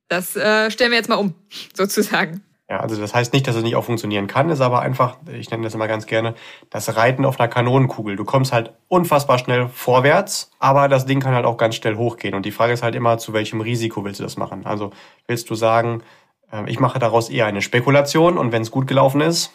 das 0.08 0.36
äh, 0.36 0.72
stellen 0.72 0.92
wir 0.92 0.98
jetzt 0.98 1.10
mal 1.10 1.16
um, 1.16 1.34
sozusagen. 1.74 2.42
Ja, 2.74 2.80
also 2.80 3.00
das 3.00 3.14
heißt 3.14 3.34
nicht, 3.34 3.46
dass 3.46 3.56
es 3.56 3.62
nicht 3.62 3.76
auch 3.76 3.84
funktionieren 3.84 4.26
kann, 4.26 4.50
ist 4.50 4.60
aber 4.60 4.82
einfach, 4.82 5.18
ich 5.32 5.52
nenne 5.52 5.62
das 5.62 5.76
immer 5.76 5.88
ganz 5.88 6.08
gerne, 6.08 6.34
das 6.72 6.96
Reiten 6.96 7.24
auf 7.24 7.40
einer 7.40 7.48
Kanonenkugel. 7.48 8.16
Du 8.16 8.26
kommst 8.26 8.52
halt 8.52 8.74
unfassbar 8.88 9.38
schnell 9.38 9.68
vorwärts, 9.68 10.50
aber 10.58 10.88
das 10.88 11.06
Ding 11.06 11.20
kann 11.20 11.36
halt 11.36 11.46
auch 11.46 11.58
ganz 11.58 11.76
schnell 11.76 11.98
hochgehen. 11.98 12.34
Und 12.34 12.48
die 12.48 12.52
Frage 12.52 12.74
ist 12.74 12.82
halt 12.82 12.96
immer, 12.96 13.20
zu 13.20 13.32
welchem 13.32 13.62
Risiko 13.62 14.04
willst 14.04 14.22
du 14.22 14.24
das 14.24 14.38
machen? 14.38 14.66
Also 14.66 14.90
willst 15.28 15.52
du 15.52 15.54
sagen, 15.54 16.02
ähm, 16.52 16.66
ich 16.68 16.80
mache 16.80 16.98
daraus 16.98 17.30
eher 17.30 17.46
eine 17.46 17.62
Spekulation 17.62 18.40
und 18.40 18.52
wenn 18.52 18.64
es 18.64 18.72
gut 18.72 18.88
gelaufen 18.88 19.22
ist, 19.22 19.54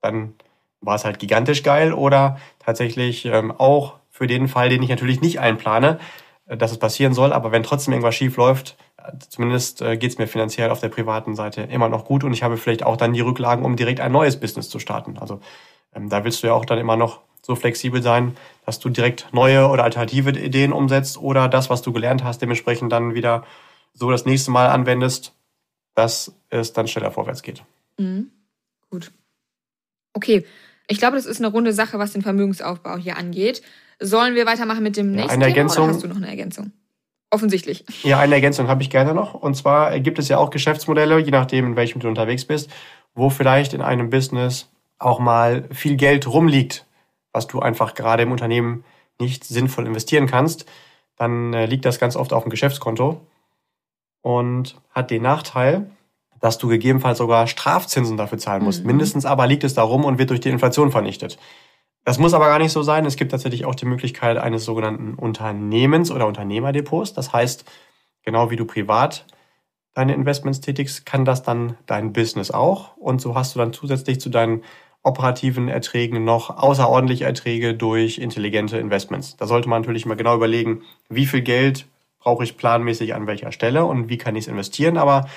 dann 0.00 0.34
war 0.80 0.96
es 0.96 1.04
halt 1.04 1.20
gigantisch 1.20 1.62
geil 1.62 1.92
oder 1.92 2.40
tatsächlich 2.58 3.24
ähm, 3.24 3.52
auch 3.52 4.00
für 4.10 4.26
den 4.26 4.48
Fall, 4.48 4.68
den 4.68 4.82
ich 4.82 4.88
natürlich 4.88 5.20
nicht 5.20 5.38
einplane, 5.38 6.00
äh, 6.46 6.56
dass 6.56 6.72
es 6.72 6.78
passieren 6.78 7.14
soll, 7.14 7.32
aber 7.32 7.52
wenn 7.52 7.62
trotzdem 7.62 7.92
irgendwas 7.92 8.16
schief 8.16 8.36
läuft, 8.36 8.76
zumindest 9.28 9.82
äh, 9.82 9.96
geht 9.96 10.12
es 10.12 10.18
mir 10.18 10.26
finanziell 10.26 10.70
auf 10.70 10.80
der 10.80 10.88
privaten 10.88 11.34
Seite 11.34 11.62
immer 11.62 11.88
noch 11.88 12.04
gut 12.04 12.24
und 12.24 12.32
ich 12.32 12.42
habe 12.42 12.56
vielleicht 12.56 12.82
auch 12.82 12.96
dann 12.96 13.12
die 13.12 13.20
Rücklagen, 13.20 13.64
um 13.64 13.76
direkt 13.76 14.00
ein 14.00 14.12
neues 14.12 14.38
Business 14.38 14.68
zu 14.68 14.78
starten. 14.78 15.18
Also 15.18 15.40
ähm, 15.94 16.08
da 16.08 16.24
willst 16.24 16.42
du 16.42 16.48
ja 16.48 16.54
auch 16.54 16.64
dann 16.64 16.78
immer 16.78 16.96
noch 16.96 17.20
so 17.42 17.54
flexibel 17.54 18.02
sein, 18.02 18.36
dass 18.66 18.78
du 18.78 18.88
direkt 18.88 19.28
neue 19.32 19.68
oder 19.68 19.84
alternative 19.84 20.30
Ideen 20.30 20.72
umsetzt 20.72 21.18
oder 21.18 21.48
das, 21.48 21.70
was 21.70 21.82
du 21.82 21.92
gelernt 21.92 22.24
hast, 22.24 22.42
dementsprechend 22.42 22.92
dann 22.92 23.14
wieder 23.14 23.44
so 23.94 24.10
das 24.10 24.26
nächste 24.26 24.50
Mal 24.50 24.68
anwendest, 24.68 25.32
dass 25.94 26.32
es 26.50 26.72
dann 26.72 26.86
schneller 26.88 27.10
vorwärts 27.10 27.42
geht. 27.42 27.64
Mhm. 27.98 28.30
Gut. 28.90 29.12
Okay, 30.12 30.44
ich 30.88 30.98
glaube, 30.98 31.16
das 31.16 31.26
ist 31.26 31.38
eine 31.38 31.48
runde 31.48 31.72
Sache, 31.72 31.98
was 31.98 32.12
den 32.12 32.22
Vermögensaufbau 32.22 32.96
hier 32.96 33.16
angeht. 33.16 33.62
Sollen 34.00 34.34
wir 34.34 34.46
weitermachen 34.46 34.82
mit 34.82 34.96
dem 34.96 35.12
nächsten 35.12 35.28
ja, 35.28 35.34
eine 35.34 35.44
Ergänzung, 35.46 35.74
Thema 35.74 35.84
oder 35.84 35.94
hast 35.94 36.04
du 36.04 36.08
noch 36.08 36.16
eine 36.16 36.28
Ergänzung? 36.28 36.72
Offensichtlich. 37.30 37.84
Ja, 38.04 38.18
eine 38.18 38.34
Ergänzung 38.34 38.68
habe 38.68 38.82
ich 38.82 38.90
gerne 38.90 39.12
noch. 39.12 39.34
Und 39.34 39.54
zwar 39.54 39.98
gibt 40.00 40.18
es 40.18 40.28
ja 40.28 40.38
auch 40.38 40.50
Geschäftsmodelle, 40.50 41.18
je 41.18 41.30
nachdem, 41.30 41.66
in 41.66 41.76
welchem 41.76 42.00
du 42.00 42.08
unterwegs 42.08 42.44
bist, 42.44 42.70
wo 43.14 43.28
vielleicht 43.28 43.74
in 43.74 43.82
einem 43.82 44.08
Business 44.08 44.70
auch 44.98 45.18
mal 45.18 45.64
viel 45.70 45.96
Geld 45.96 46.26
rumliegt, 46.26 46.86
was 47.32 47.46
du 47.46 47.60
einfach 47.60 47.94
gerade 47.94 48.22
im 48.22 48.32
Unternehmen 48.32 48.84
nicht 49.20 49.44
sinnvoll 49.44 49.86
investieren 49.86 50.26
kannst. 50.26 50.64
Dann 51.16 51.52
äh, 51.52 51.66
liegt 51.66 51.84
das 51.84 51.98
ganz 51.98 52.16
oft 52.16 52.32
auf 52.32 52.44
dem 52.44 52.50
Geschäftskonto 52.50 53.20
und 54.22 54.76
hat 54.90 55.10
den 55.10 55.22
Nachteil, 55.22 55.90
dass 56.40 56.58
du 56.58 56.68
gegebenenfalls 56.68 57.18
sogar 57.18 57.46
Strafzinsen 57.46 58.16
dafür 58.16 58.38
zahlen 58.38 58.62
musst. 58.62 58.82
Mhm. 58.82 58.88
Mindestens 58.88 59.26
aber 59.26 59.46
liegt 59.46 59.64
es 59.64 59.74
darum 59.74 60.04
und 60.04 60.18
wird 60.18 60.30
durch 60.30 60.40
die 60.40 60.50
Inflation 60.50 60.90
vernichtet. 60.90 61.38
Das 62.08 62.16
muss 62.16 62.32
aber 62.32 62.46
gar 62.46 62.58
nicht 62.58 62.72
so 62.72 62.82
sein. 62.82 63.04
Es 63.04 63.16
gibt 63.16 63.32
tatsächlich 63.32 63.66
auch 63.66 63.74
die 63.74 63.84
Möglichkeit 63.84 64.38
eines 64.38 64.64
sogenannten 64.64 65.12
Unternehmens- 65.16 66.10
oder 66.10 66.26
Unternehmerdepots. 66.26 67.12
Das 67.12 67.34
heißt, 67.34 67.66
genau 68.22 68.50
wie 68.50 68.56
du 68.56 68.64
privat 68.64 69.26
deine 69.92 70.14
Investments 70.14 70.62
tätigst, 70.62 71.04
kann 71.04 71.26
das 71.26 71.42
dann 71.42 71.76
dein 71.84 72.14
Business 72.14 72.50
auch. 72.50 72.96
Und 72.96 73.20
so 73.20 73.34
hast 73.34 73.54
du 73.54 73.58
dann 73.58 73.74
zusätzlich 73.74 74.22
zu 74.22 74.30
deinen 74.30 74.64
operativen 75.02 75.68
Erträgen 75.68 76.24
noch 76.24 76.48
außerordentliche 76.48 77.26
Erträge 77.26 77.74
durch 77.74 78.16
intelligente 78.16 78.78
Investments. 78.78 79.36
Da 79.36 79.46
sollte 79.46 79.68
man 79.68 79.82
natürlich 79.82 80.06
mal 80.06 80.14
genau 80.14 80.34
überlegen, 80.34 80.84
wie 81.10 81.26
viel 81.26 81.42
Geld 81.42 81.84
brauche 82.20 82.42
ich 82.42 82.56
planmäßig 82.56 83.14
an 83.14 83.26
welcher 83.26 83.52
Stelle 83.52 83.84
und 83.84 84.08
wie 84.08 84.16
kann 84.16 84.34
ich 84.34 84.44
es 84.44 84.48
investieren. 84.48 84.96
Aber 84.96 85.28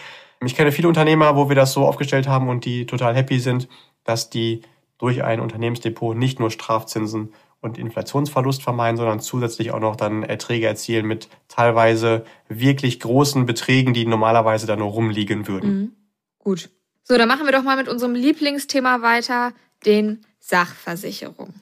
ich 0.42 0.56
kenne 0.56 0.72
viele 0.72 0.88
Unternehmer, 0.88 1.36
wo 1.36 1.50
wir 1.50 1.56
das 1.58 1.74
so 1.74 1.86
aufgestellt 1.86 2.30
haben 2.30 2.48
und 2.48 2.64
die 2.64 2.86
total 2.86 3.14
happy 3.14 3.40
sind, 3.40 3.68
dass 4.06 4.30
die 4.30 4.62
durch 5.02 5.24
ein 5.24 5.40
Unternehmensdepot 5.40 6.16
nicht 6.16 6.40
nur 6.40 6.52
Strafzinsen 6.52 7.34
und 7.60 7.78
Inflationsverlust 7.78 8.62
vermeiden, 8.62 8.98
sondern 8.98 9.20
zusätzlich 9.20 9.72
auch 9.72 9.80
noch 9.80 9.96
dann 9.96 10.24
Erträge 10.24 10.68
erzielen 10.68 11.06
mit 11.08 11.28
teilweise 11.48 12.24
wirklich 12.48 13.00
großen 13.00 13.46
Beträgen, 13.46 13.94
die 13.94 14.06
normalerweise 14.06 14.68
da 14.68 14.76
nur 14.76 14.92
rumliegen 14.92 15.48
würden. 15.48 15.70
Mhm. 15.70 15.92
Gut. 16.40 16.70
So, 17.04 17.18
dann 17.18 17.28
machen 17.28 17.46
wir 17.46 17.52
doch 17.52 17.64
mal 17.64 17.78
mit 17.78 17.88
unserem 17.88 18.16
Lieblingsthema 18.16 19.02
weiter, 19.02 19.54
den 19.86 20.26
Sachversicherungen. 20.40 21.56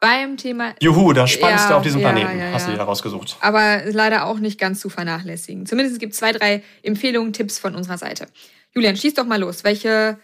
Beim 0.00 0.36
Thema. 0.36 0.74
Juhu, 0.80 1.12
das 1.12 1.30
Spannendste 1.30 1.70
ja, 1.70 1.76
auf 1.76 1.82
diesem 1.82 2.00
Planeten 2.00 2.38
ja, 2.38 2.46
ja, 2.46 2.52
hast 2.52 2.68
du 2.68 2.72
dir 2.72 2.80
rausgesucht. 2.80 3.36
Aber 3.40 3.82
leider 3.86 4.26
auch 4.26 4.38
nicht 4.38 4.58
ganz 4.58 4.80
zu 4.80 4.88
vernachlässigen. 4.90 5.66
Zumindest 5.66 5.98
gibt 5.98 6.12
es 6.12 6.18
zwei, 6.20 6.32
drei 6.32 6.62
Empfehlungen, 6.82 7.32
Tipps 7.32 7.58
von 7.58 7.74
unserer 7.74 7.98
Seite. 7.98 8.26
Julian, 8.74 8.96
schieß 8.96 9.14
doch 9.14 9.26
mal 9.26 9.40
los. 9.40 9.64
Welche 9.64 10.18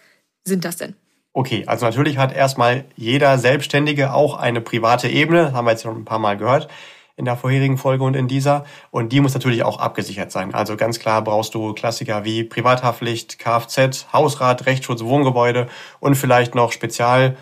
sind 0.45 0.65
das 0.65 0.77
denn? 0.77 0.95
Okay, 1.37 1.65
also 1.67 1.85
natürlich 1.85 2.17
hat 2.17 2.33
erstmal 2.33 2.85
jeder 2.95 3.39
Selbstständige 3.39 4.15
auch 4.15 4.37
eine 4.37 4.61
private 4.61 5.09
Ebene, 5.09 5.47
das 5.47 5.53
haben 5.53 5.65
wir 5.65 5.73
jetzt 5.73 5.83
schon 5.83 5.97
ein 5.97 6.05
paar 6.05 6.21
Mal 6.21 6.37
gehört 6.37 6.69
in 7.17 7.25
der 7.25 7.37
vorherigen 7.37 7.77
Folge 7.77 8.05
und 8.05 8.15
in 8.15 8.29
dieser. 8.29 8.65
Und 8.91 9.13
die 9.13 9.21
muss 9.21 9.35
natürlich 9.35 9.63
auch 9.65 9.79
abgesichert 9.79 10.33
sein. 10.33 10.55
Also 10.55 10.77
ganz 10.77 10.99
klar 10.99 11.23
brauchst 11.23 11.55
du 11.55 11.73
Klassiker 11.73 12.25
wie 12.25 12.45
Privathaftpflicht, 12.45 13.39
Kfz, 13.39 14.07
Hausrat, 14.13 14.67
Rechtsschutz, 14.67 15.03
Wohngebäude 15.03 15.69
und 16.01 16.15
vielleicht 16.15 16.55
noch 16.55 16.73
Spezial 16.73 17.37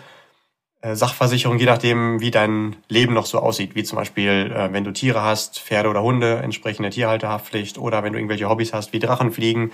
äh, 0.81 0.93
je 0.93 1.65
nachdem, 1.65 2.19
wie 2.19 2.31
dein 2.31 2.75
Leben 2.89 3.13
noch 3.13 3.25
so 3.25 3.39
aussieht. 3.39 3.73
Wie 3.75 3.83
zum 3.83 3.97
Beispiel, 3.97 4.51
äh, 4.55 4.73
wenn 4.73 4.83
du 4.83 4.91
Tiere 4.91 5.21
hast, 5.21 5.59
Pferde 5.59 5.89
oder 5.89 6.03
Hunde, 6.03 6.37
entsprechende 6.37 6.89
Tierhalterhaftpflicht 6.89 7.77
oder 7.77 8.03
wenn 8.03 8.13
du 8.13 8.19
irgendwelche 8.19 8.49
Hobbys 8.49 8.73
hast, 8.73 8.91
wie 8.91 8.99
Drachenfliegen 8.99 9.71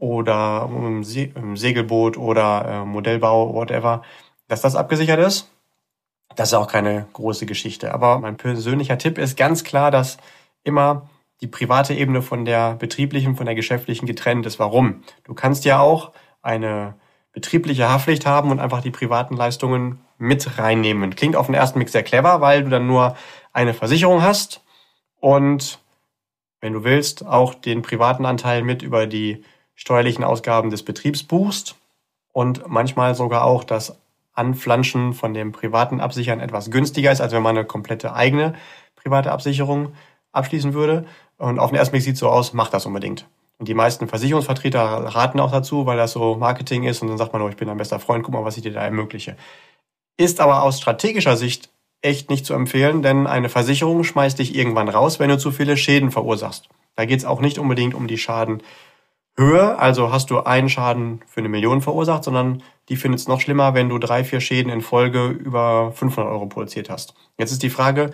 oder 0.00 0.68
im, 0.68 1.04
Se 1.04 1.30
im 1.34 1.56
Segelboot 1.56 2.16
oder 2.16 2.64
äh, 2.64 2.84
Modellbau, 2.84 3.54
whatever, 3.54 4.02
dass 4.48 4.62
das 4.62 4.74
abgesichert 4.74 5.20
ist. 5.20 5.48
Das 6.34 6.48
ist 6.48 6.54
auch 6.54 6.68
keine 6.68 7.06
große 7.12 7.46
Geschichte. 7.46 7.92
Aber 7.94 8.18
mein 8.18 8.36
persönlicher 8.36 8.98
Tipp 8.98 9.18
ist 9.18 9.36
ganz 9.36 9.62
klar, 9.62 9.90
dass 9.90 10.16
immer 10.64 11.08
die 11.40 11.46
private 11.46 11.94
Ebene 11.94 12.22
von 12.22 12.44
der 12.44 12.74
betrieblichen, 12.74 13.36
von 13.36 13.46
der 13.46 13.54
geschäftlichen 13.54 14.06
getrennt 14.06 14.46
ist. 14.46 14.58
Warum? 14.58 15.02
Du 15.24 15.34
kannst 15.34 15.64
ja 15.64 15.80
auch 15.80 16.12
eine 16.42 16.94
betriebliche 17.32 17.88
Haftpflicht 17.88 18.26
haben 18.26 18.50
und 18.50 18.58
einfach 18.58 18.82
die 18.82 18.90
privaten 18.90 19.36
Leistungen 19.36 20.00
mit 20.18 20.58
reinnehmen. 20.58 21.14
Klingt 21.14 21.36
auf 21.36 21.46
den 21.46 21.54
ersten 21.54 21.78
Blick 21.78 21.88
sehr 21.88 22.02
clever, 22.02 22.40
weil 22.40 22.64
du 22.64 22.70
dann 22.70 22.86
nur 22.86 23.16
eine 23.52 23.74
Versicherung 23.74 24.22
hast 24.22 24.62
und 25.20 25.78
wenn 26.60 26.72
du 26.74 26.84
willst, 26.84 27.24
auch 27.24 27.54
den 27.54 27.82
privaten 27.82 28.26
Anteil 28.26 28.62
mit 28.62 28.82
über 28.82 29.06
die 29.06 29.44
steuerlichen 29.80 30.24
Ausgaben 30.24 30.70
des 30.70 30.82
Betriebs 30.82 31.22
buchst 31.22 31.76
und 32.32 32.68
manchmal 32.68 33.14
sogar 33.14 33.44
auch 33.44 33.64
das 33.64 33.96
Anflanschen 34.34 35.14
von 35.14 35.32
dem 35.32 35.52
privaten 35.52 36.00
Absichern 36.00 36.38
etwas 36.38 36.70
günstiger 36.70 37.10
ist, 37.10 37.20
als 37.20 37.32
wenn 37.32 37.42
man 37.42 37.56
eine 37.56 37.66
komplette 37.66 38.12
eigene 38.12 38.54
private 38.94 39.32
Absicherung 39.32 39.92
abschließen 40.32 40.74
würde. 40.74 41.06
Und 41.38 41.58
auf 41.58 41.70
den 41.70 41.78
ersten 41.78 41.92
Blick 41.92 42.02
sieht 42.02 42.14
es 42.14 42.20
so 42.20 42.28
aus, 42.28 42.52
mach 42.52 42.68
das 42.68 42.84
unbedingt. 42.84 43.26
Und 43.58 43.68
die 43.68 43.74
meisten 43.74 44.06
Versicherungsvertreter 44.06 44.80
raten 44.80 45.40
auch 45.40 45.50
dazu, 45.50 45.86
weil 45.86 45.96
das 45.96 46.12
so 46.12 46.36
Marketing 46.36 46.84
ist 46.84 47.00
und 47.00 47.08
dann 47.08 47.18
sagt 47.18 47.32
man, 47.32 47.40
oh, 47.40 47.48
ich 47.48 47.56
bin 47.56 47.68
dein 47.68 47.78
bester 47.78 48.00
Freund, 48.00 48.22
guck 48.22 48.34
mal, 48.34 48.44
was 48.44 48.58
ich 48.58 48.62
dir 48.62 48.72
da 48.72 48.82
ermögliche. 48.82 49.36
Ist 50.18 50.40
aber 50.40 50.62
aus 50.62 50.78
strategischer 50.78 51.36
Sicht 51.38 51.70
echt 52.02 52.28
nicht 52.28 52.44
zu 52.44 52.52
empfehlen, 52.52 53.02
denn 53.02 53.26
eine 53.26 53.48
Versicherung 53.48 54.04
schmeißt 54.04 54.38
dich 54.38 54.54
irgendwann 54.54 54.88
raus, 54.90 55.18
wenn 55.18 55.30
du 55.30 55.38
zu 55.38 55.50
viele 55.50 55.78
Schäden 55.78 56.10
verursachst. 56.10 56.68
Da 56.96 57.06
geht 57.06 57.18
es 57.18 57.24
auch 57.24 57.40
nicht 57.40 57.58
unbedingt 57.58 57.94
um 57.94 58.06
die 58.06 58.18
Schadenhöhe, 59.40 59.78
also 59.78 60.12
hast 60.12 60.30
du 60.30 60.40
einen 60.40 60.68
Schaden 60.68 61.20
für 61.26 61.40
eine 61.40 61.48
Million 61.48 61.80
verursacht, 61.80 62.24
sondern 62.24 62.62
die 62.90 62.96
findet 62.96 63.20
es 63.20 63.28
noch 63.28 63.40
schlimmer, 63.40 63.72
wenn 63.72 63.88
du 63.88 63.98
drei, 63.98 64.22
vier 64.22 64.40
Schäden 64.40 64.70
in 64.70 64.82
Folge 64.82 65.28
über 65.28 65.92
500 65.92 66.30
Euro 66.30 66.46
produziert 66.46 66.90
hast. 66.90 67.14
Jetzt 67.38 67.50
ist 67.50 67.62
die 67.62 67.70
Frage, 67.70 68.10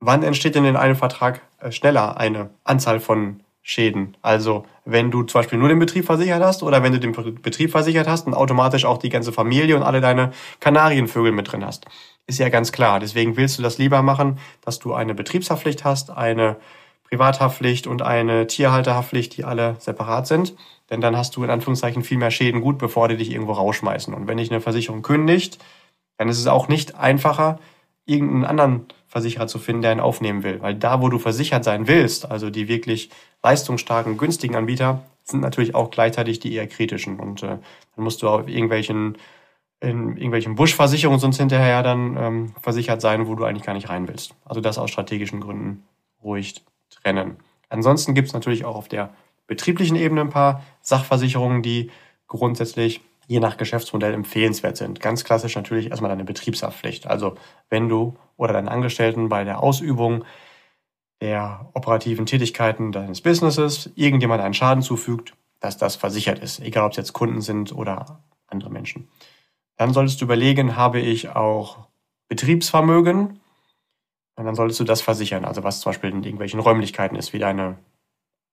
wann 0.00 0.24
entsteht 0.24 0.56
denn 0.56 0.64
in 0.64 0.76
einem 0.76 0.96
Vertrag 0.96 1.42
äh, 1.60 1.70
schneller 1.70 2.16
eine 2.16 2.50
Anzahl 2.64 2.98
von 2.98 3.44
Schäden. 3.62 4.16
Also 4.20 4.64
wenn 4.84 5.12
du 5.12 5.22
zum 5.22 5.40
Beispiel 5.40 5.58
nur 5.58 5.68
den 5.68 5.78
Betrieb 5.78 6.06
versichert 6.06 6.42
hast 6.42 6.64
oder 6.64 6.82
wenn 6.82 6.92
du 6.92 6.98
den 6.98 7.12
Betrieb 7.40 7.70
versichert 7.70 8.08
hast 8.08 8.26
und 8.26 8.34
automatisch 8.34 8.86
auch 8.86 8.98
die 8.98 9.10
ganze 9.10 9.32
Familie 9.32 9.76
und 9.76 9.84
alle 9.84 10.00
deine 10.00 10.32
Kanarienvögel 10.58 11.30
mit 11.30 11.52
drin 11.52 11.64
hast. 11.64 11.86
Ist 12.26 12.40
ja 12.40 12.48
ganz 12.48 12.72
klar. 12.72 12.98
Deswegen 12.98 13.36
willst 13.36 13.58
du 13.58 13.62
das 13.62 13.78
lieber 13.78 14.02
machen, 14.02 14.38
dass 14.62 14.80
du 14.80 14.92
eine 14.92 15.14
Betriebshaftpflicht 15.14 15.84
hast, 15.84 16.10
eine 16.10 16.56
Privathaftpflicht 17.10 17.86
und 17.86 18.02
eine 18.02 18.46
Tierhalterhaftpflicht, 18.46 19.36
die 19.36 19.44
alle 19.44 19.76
separat 19.78 20.26
sind. 20.26 20.54
Denn 20.90 21.00
dann 21.00 21.16
hast 21.16 21.36
du 21.36 21.44
in 21.44 21.50
Anführungszeichen 21.50 22.04
viel 22.04 22.18
mehr 22.18 22.30
Schäden 22.30 22.60
gut, 22.60 22.78
bevor 22.78 23.08
die 23.08 23.16
dich 23.16 23.32
irgendwo 23.32 23.52
rausschmeißen. 23.52 24.14
Und 24.14 24.28
wenn 24.28 24.38
dich 24.38 24.50
eine 24.50 24.60
Versicherung 24.60 25.02
kündigt, 25.02 25.58
dann 26.16 26.28
ist 26.28 26.38
es 26.38 26.46
auch 26.46 26.68
nicht 26.68 26.94
einfacher, 26.96 27.58
irgendeinen 28.06 28.44
anderen 28.44 28.86
Versicherer 29.06 29.48
zu 29.48 29.58
finden, 29.58 29.82
der 29.82 29.92
ihn 29.92 30.00
aufnehmen 30.00 30.44
will. 30.44 30.60
Weil 30.62 30.74
da, 30.74 31.02
wo 31.02 31.08
du 31.08 31.18
versichert 31.18 31.64
sein 31.64 31.88
willst, 31.88 32.30
also 32.30 32.48
die 32.48 32.68
wirklich 32.68 33.10
leistungsstarken, 33.42 34.16
günstigen 34.16 34.54
Anbieter, 34.54 35.02
sind 35.24 35.40
natürlich 35.40 35.74
auch 35.74 35.90
gleichzeitig 35.90 36.38
die 36.40 36.54
eher 36.54 36.66
kritischen. 36.66 37.18
Und 37.18 37.42
äh, 37.42 37.58
dann 37.96 38.04
musst 38.04 38.22
du 38.22 38.28
auf 38.28 38.48
irgendwelchen 38.48 39.18
in 39.80 40.16
irgendwelchen 40.16 40.56
Buschversicherungen 40.56 41.20
sonst 41.20 41.38
hinterher 41.38 41.82
dann 41.82 42.16
ähm, 42.18 42.54
versichert 42.60 43.00
sein, 43.00 43.26
wo 43.26 43.34
du 43.34 43.44
eigentlich 43.44 43.64
gar 43.64 43.72
nicht 43.72 43.88
rein 43.88 44.06
willst. 44.08 44.34
Also 44.44 44.60
das 44.60 44.76
aus 44.76 44.90
strategischen 44.90 45.40
Gründen 45.40 45.84
ruhig 46.22 46.62
trennen. 46.90 47.38
Ansonsten 47.68 48.14
gibt 48.14 48.28
es 48.28 48.34
natürlich 48.34 48.64
auch 48.64 48.76
auf 48.76 48.88
der 48.88 49.14
betrieblichen 49.46 49.96
Ebene 49.96 50.20
ein 50.22 50.30
paar 50.30 50.62
Sachversicherungen, 50.82 51.62
die 51.62 51.90
grundsätzlich 52.26 53.00
je 53.26 53.40
nach 53.40 53.56
Geschäftsmodell 53.56 54.14
empfehlenswert 54.14 54.76
sind. 54.76 55.00
Ganz 55.00 55.24
klassisch 55.24 55.54
natürlich 55.54 55.90
erstmal 55.90 56.08
deine 56.08 56.24
Betriebshaftpflicht. 56.24 57.06
Also 57.06 57.36
wenn 57.68 57.88
du 57.88 58.16
oder 58.36 58.52
deinen 58.52 58.68
Angestellten 58.68 59.28
bei 59.28 59.44
der 59.44 59.62
Ausübung 59.62 60.24
der 61.20 61.68
operativen 61.74 62.26
Tätigkeiten 62.26 62.92
deines 62.92 63.20
Businesses 63.20 63.90
irgendjemand 63.94 64.42
einen 64.42 64.54
Schaden 64.54 64.82
zufügt, 64.82 65.34
dass 65.60 65.76
das 65.76 65.96
versichert 65.96 66.38
ist, 66.38 66.60
egal 66.60 66.84
ob 66.84 66.92
es 66.92 66.96
jetzt 66.96 67.12
Kunden 67.12 67.40
sind 67.40 67.72
oder 67.72 68.22
andere 68.46 68.70
Menschen. 68.70 69.08
Dann 69.76 69.92
solltest 69.92 70.20
du 70.20 70.24
überlegen, 70.24 70.76
habe 70.76 71.00
ich 71.00 71.30
auch 71.30 71.88
Betriebsvermögen? 72.28 73.39
Und 74.36 74.46
dann 74.46 74.54
solltest 74.54 74.80
du 74.80 74.84
das 74.84 75.02
versichern, 75.02 75.44
also 75.44 75.64
was 75.64 75.80
zum 75.80 75.90
Beispiel 75.90 76.10
in 76.10 76.22
irgendwelchen 76.22 76.60
Räumlichkeiten 76.60 77.16
ist, 77.16 77.32
wie 77.32 77.38
deine 77.38 77.76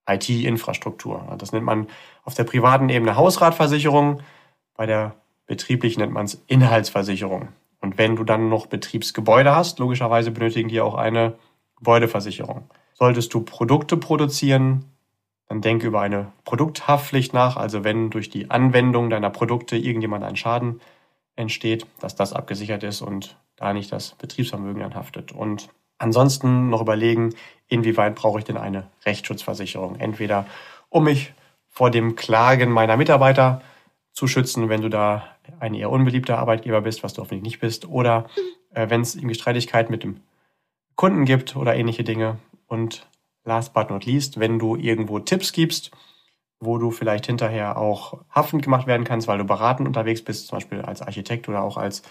IT-Infrastruktur. 0.07 1.35
Das 1.37 1.51
nennt 1.51 1.65
man 1.65 1.87
auf 2.23 2.33
der 2.33 2.43
privaten 2.43 2.89
Ebene 2.89 3.15
Hausratversicherung, 3.15 4.21
bei 4.75 4.85
der 4.85 5.15
betrieblichen 5.47 6.01
nennt 6.01 6.13
man 6.13 6.25
es 6.25 6.43
Inhaltsversicherung. 6.47 7.49
Und 7.79 7.97
wenn 7.97 8.15
du 8.15 8.23
dann 8.23 8.49
noch 8.49 8.67
Betriebsgebäude 8.67 9.55
hast, 9.55 9.79
logischerweise 9.79 10.31
benötigen 10.31 10.69
die 10.69 10.81
auch 10.81 10.95
eine 10.95 11.35
Gebäudeversicherung. 11.77 12.69
Solltest 12.93 13.33
du 13.33 13.41
Produkte 13.41 13.97
produzieren, 13.97 14.85
dann 15.47 15.61
denke 15.61 15.87
über 15.87 16.01
eine 16.01 16.31
Produkthaftpflicht 16.43 17.33
nach, 17.33 17.55
also 17.55 17.83
wenn 17.83 18.09
durch 18.09 18.29
die 18.29 18.49
Anwendung 18.49 19.09
deiner 19.09 19.29
Produkte 19.29 19.77
irgendjemand 19.77 20.23
einen 20.23 20.35
Schaden 20.35 20.81
entsteht, 21.35 21.85
dass 21.99 22.15
das 22.15 22.33
abgesichert 22.33 22.83
ist 22.83 23.01
und 23.01 23.37
da 23.57 23.73
nicht 23.73 23.91
das 23.91 24.15
Betriebsvermögen 24.15 24.81
anhaftet. 24.81 25.33
Und 25.33 25.69
ansonsten 25.97 26.69
noch 26.69 26.81
überlegen, 26.81 27.33
inwieweit 27.67 28.15
brauche 28.15 28.39
ich 28.39 28.45
denn 28.45 28.57
eine 28.57 28.87
Rechtsschutzversicherung? 29.05 29.97
Entweder 29.97 30.45
um 30.89 31.03
mich 31.03 31.33
vor 31.67 31.91
dem 31.91 32.15
Klagen 32.15 32.71
meiner 32.71 32.97
Mitarbeiter 32.97 33.61
zu 34.13 34.27
schützen, 34.27 34.69
wenn 34.69 34.81
du 34.81 34.89
da 34.89 35.27
ein 35.59 35.73
eher 35.73 35.91
unbeliebter 35.91 36.39
Arbeitgeber 36.39 36.81
bist, 36.81 37.03
was 37.03 37.13
du 37.13 37.21
hoffentlich 37.21 37.43
nicht 37.43 37.59
bist, 37.59 37.87
oder 37.87 38.29
äh, 38.73 38.89
wenn 38.89 39.01
es 39.01 39.15
irgendwie 39.15 39.35
Streitigkeiten 39.35 39.91
mit 39.91 40.03
dem 40.03 40.21
Kunden 40.95 41.25
gibt 41.25 41.55
oder 41.55 41.75
ähnliche 41.75 42.03
Dinge. 42.03 42.39
Und 42.67 43.07
last 43.43 43.73
but 43.73 43.89
not 43.89 44.05
least, 44.05 44.39
wenn 44.39 44.59
du 44.59 44.75
irgendwo 44.75 45.19
Tipps 45.19 45.53
gibst, 45.53 45.91
wo 46.59 46.77
du 46.77 46.91
vielleicht 46.91 47.27
hinterher 47.27 47.77
auch 47.77 48.19
haftend 48.29 48.63
gemacht 48.63 48.87
werden 48.87 49.03
kannst, 49.03 49.27
weil 49.27 49.37
du 49.37 49.45
beratend 49.45 49.87
unterwegs 49.87 50.23
bist, 50.23 50.47
zum 50.47 50.57
Beispiel 50.57 50.81
als 50.81 51.01
Architekt 51.01 51.47
oder 51.47 51.61
auch 51.61 51.77
als 51.77 52.01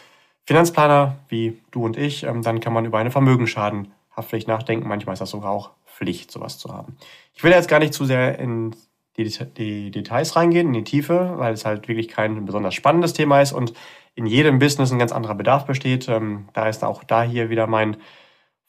Finanzplaner, 0.46 1.16
wie 1.28 1.60
du 1.72 1.84
und 1.84 1.96
ich, 1.96 2.22
ähm, 2.22 2.42
dann 2.42 2.60
kann 2.60 2.72
man 2.72 2.84
über 2.84 2.98
eine 2.98 3.10
Vermögensschadenhaftpflicht 3.10 4.46
nachdenken. 4.46 4.88
Manchmal 4.88 5.14
ist 5.14 5.20
das 5.20 5.30
sogar 5.30 5.50
auch 5.50 5.70
Pflicht, 5.86 6.30
sowas 6.30 6.58
zu 6.58 6.72
haben. 6.72 6.96
Ich 7.34 7.42
will 7.42 7.50
jetzt 7.50 7.68
gar 7.68 7.80
nicht 7.80 7.92
zu 7.92 8.04
sehr 8.04 8.38
in 8.38 8.76
die, 9.16 9.24
die 9.56 9.90
Details 9.90 10.36
reingehen, 10.36 10.68
in 10.68 10.72
die 10.72 10.84
Tiefe, 10.84 11.34
weil 11.36 11.52
es 11.52 11.64
halt 11.64 11.88
wirklich 11.88 12.08
kein 12.08 12.44
besonders 12.44 12.74
spannendes 12.74 13.12
Thema 13.12 13.40
ist 13.40 13.52
und 13.52 13.72
in 14.14 14.26
jedem 14.26 14.58
Business 14.58 14.92
ein 14.92 14.98
ganz 14.98 15.12
anderer 15.12 15.34
Bedarf 15.34 15.66
besteht. 15.66 16.08
Ähm, 16.08 16.48
da 16.52 16.68
ist 16.68 16.84
auch 16.84 17.02
da 17.02 17.22
hier 17.22 17.50
wieder 17.50 17.66
mein 17.66 17.96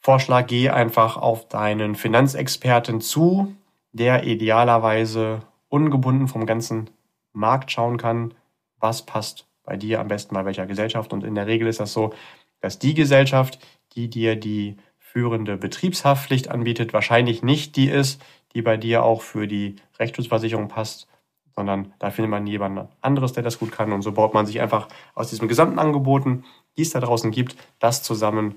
Vorschlag, 0.00 0.46
geh 0.46 0.70
einfach 0.70 1.16
auf 1.16 1.48
deinen 1.48 1.94
Finanzexperten 1.94 3.00
zu, 3.00 3.54
der 3.92 4.24
idealerweise 4.24 5.40
ungebunden 5.68 6.28
vom 6.28 6.46
ganzen 6.46 6.90
Markt 7.32 7.70
schauen 7.70 7.98
kann, 7.98 8.34
was 8.80 9.04
passt 9.04 9.47
bei 9.68 9.76
dir 9.76 10.00
am 10.00 10.08
besten 10.08 10.34
bei 10.34 10.46
welcher 10.46 10.64
Gesellschaft. 10.64 11.12
Und 11.12 11.24
in 11.24 11.34
der 11.34 11.46
Regel 11.46 11.68
ist 11.68 11.78
das 11.78 11.92
so, 11.92 12.14
dass 12.60 12.78
die 12.78 12.94
Gesellschaft, 12.94 13.58
die 13.94 14.08
dir 14.08 14.34
die 14.34 14.76
führende 14.98 15.58
Betriebshaftpflicht 15.58 16.50
anbietet, 16.50 16.94
wahrscheinlich 16.94 17.42
nicht 17.42 17.76
die 17.76 17.90
ist, 17.90 18.22
die 18.54 18.62
bei 18.62 18.78
dir 18.78 19.02
auch 19.02 19.20
für 19.20 19.46
die 19.46 19.76
Rechtsschutzversicherung 19.98 20.68
passt, 20.68 21.06
sondern 21.54 21.92
da 21.98 22.10
findet 22.10 22.30
man 22.30 22.46
jemand 22.46 22.88
anderes, 23.02 23.34
der 23.34 23.42
das 23.42 23.58
gut 23.58 23.70
kann. 23.70 23.92
Und 23.92 24.00
so 24.00 24.12
baut 24.12 24.32
man 24.32 24.46
sich 24.46 24.58
einfach 24.62 24.88
aus 25.14 25.28
diesem 25.28 25.48
gesamten 25.48 25.78
Angeboten, 25.78 26.44
die 26.78 26.82
es 26.82 26.90
da 26.90 27.00
draußen 27.00 27.30
gibt, 27.30 27.54
das 27.78 28.02
zusammen, 28.02 28.54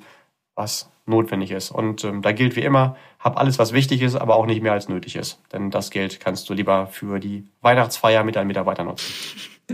was 0.55 0.89
notwendig 1.05 1.51
ist. 1.51 1.71
Und 1.71 2.05
ähm, 2.05 2.21
da 2.21 2.31
gilt 2.31 2.55
wie 2.55 2.61
immer, 2.61 2.95
hab 3.19 3.37
alles, 3.37 3.59
was 3.59 3.73
wichtig 3.73 4.01
ist, 4.01 4.15
aber 4.15 4.37
auch 4.37 4.45
nicht 4.45 4.61
mehr 4.61 4.71
als 4.71 4.87
nötig 4.87 5.17
ist. 5.17 5.41
Denn 5.51 5.71
das 5.71 5.89
Geld 5.89 6.21
kannst 6.21 6.49
du 6.49 6.53
lieber 6.53 6.87
für 6.87 7.19
die 7.19 7.47
Weihnachtsfeier 7.59 8.23
mit 8.23 8.37
deinen 8.37 8.47
Mitarbeitern 8.47 8.87
nutzen. 8.87 9.11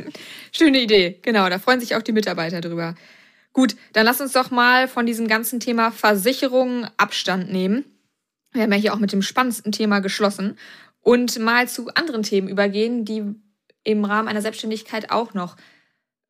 Schöne 0.52 0.82
Idee, 0.82 1.20
genau. 1.22 1.50
Da 1.50 1.60
freuen 1.60 1.80
sich 1.80 1.96
auch 1.96 2.02
die 2.02 2.12
Mitarbeiter 2.12 2.62
drüber. 2.62 2.96
Gut, 3.54 3.76
dann 3.94 4.06
lass 4.06 4.22
uns 4.22 4.34
doch 4.34 4.52
mal 4.52 4.88
von 4.88 5.06
diesem 5.06 5.28
ganzen 5.28 5.60
Thema 5.60 5.92
Versicherungen 5.92 6.88
Abstand 6.98 7.52
nehmen. 7.52 7.86
Wir 8.52 8.64
haben 8.64 8.72
ja 8.72 8.78
hier 8.78 8.94
auch 8.94 9.00
mit 9.00 9.12
dem 9.12 9.22
spannendsten 9.22 9.72
Thema 9.72 10.00
geschlossen 10.00 10.58
und 11.02 11.40
mal 11.40 11.68
zu 11.68 11.90
anderen 11.96 12.24
Themen 12.24 12.48
übergehen, 12.48 13.06
die 13.06 13.24
im 13.84 14.06
Rahmen 14.06 14.28
einer 14.28 14.42
Selbstständigkeit 14.42 15.12
auch 15.12 15.34
noch 15.34 15.56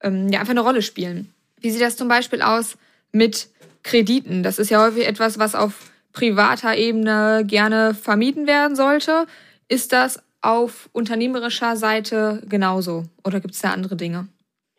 ähm, 0.01 0.29
ja, 0.29 0.39
einfach 0.39 0.51
eine 0.51 0.61
Rolle 0.61 0.81
spielen. 0.81 1.33
Wie 1.59 1.71
sieht 1.71 1.81
das 1.81 1.97
zum 1.97 2.07
Beispiel 2.07 2.41
aus 2.41 2.77
mit 3.11 3.49
Krediten. 3.87 4.43
Das 4.43 4.59
ist 4.59 4.69
ja 4.69 4.83
häufig 4.83 5.07
etwas, 5.07 5.39
was 5.39 5.55
auf 5.55 5.91
privater 6.11 6.75
Ebene 6.75 7.43
gerne 7.45 7.93
vermieden 7.93 8.47
werden 8.47 8.75
sollte. 8.75 9.27
Ist 9.67 9.93
das 9.93 10.21
auf 10.41 10.89
unternehmerischer 10.93 11.75
Seite 11.75 12.43
genauso 12.47 13.03
oder 13.25 13.39
gibt 13.39 13.55
es 13.55 13.61
da 13.61 13.71
andere 13.71 13.95
Dinge? 13.95 14.27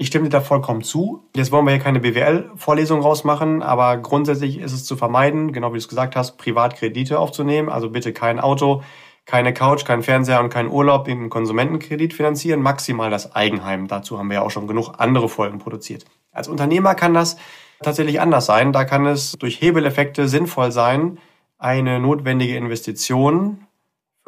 Ich 0.00 0.06
stimme 0.06 0.24
dir 0.24 0.30
da 0.30 0.40
vollkommen 0.40 0.82
zu. 0.82 1.28
Jetzt 1.34 1.50
wollen 1.50 1.66
wir 1.66 1.72
hier 1.72 1.82
keine 1.82 1.98
BWL-Vorlesung 1.98 3.00
rausmachen, 3.00 3.62
aber 3.62 3.96
grundsätzlich 3.96 4.58
ist 4.58 4.72
es 4.72 4.84
zu 4.84 4.96
vermeiden, 4.96 5.52
genau 5.52 5.70
wie 5.70 5.72
du 5.72 5.78
es 5.78 5.88
gesagt 5.88 6.14
hast, 6.14 6.38
Privatkredite 6.38 7.18
aufzunehmen. 7.18 7.68
Also 7.68 7.90
bitte 7.90 8.12
kein 8.12 8.38
Auto, 8.38 8.82
keine 9.24 9.52
Couch, 9.52 9.84
kein 9.84 10.04
Fernseher 10.04 10.40
und 10.40 10.50
kein 10.50 10.68
Urlaub 10.68 11.08
im 11.08 11.30
Konsumentenkredit 11.30 12.14
finanzieren, 12.14 12.62
maximal 12.62 13.10
das 13.10 13.34
Eigenheim. 13.34 13.88
Dazu 13.88 14.18
haben 14.18 14.28
wir 14.28 14.34
ja 14.34 14.42
auch 14.42 14.52
schon 14.52 14.68
genug 14.68 14.94
andere 14.98 15.28
Folgen 15.28 15.58
produziert. 15.58 16.04
Als 16.30 16.46
Unternehmer 16.46 16.94
kann 16.94 17.12
das 17.12 17.36
tatsächlich 17.82 18.20
anders 18.20 18.46
sein. 18.46 18.72
Da 18.72 18.84
kann 18.84 19.04
es 19.04 19.32
durch 19.32 19.60
Hebeleffekte 19.60 20.28
sinnvoll 20.28 20.70
sein, 20.70 21.18
eine 21.58 21.98
notwendige 21.98 22.56
Investition 22.56 23.66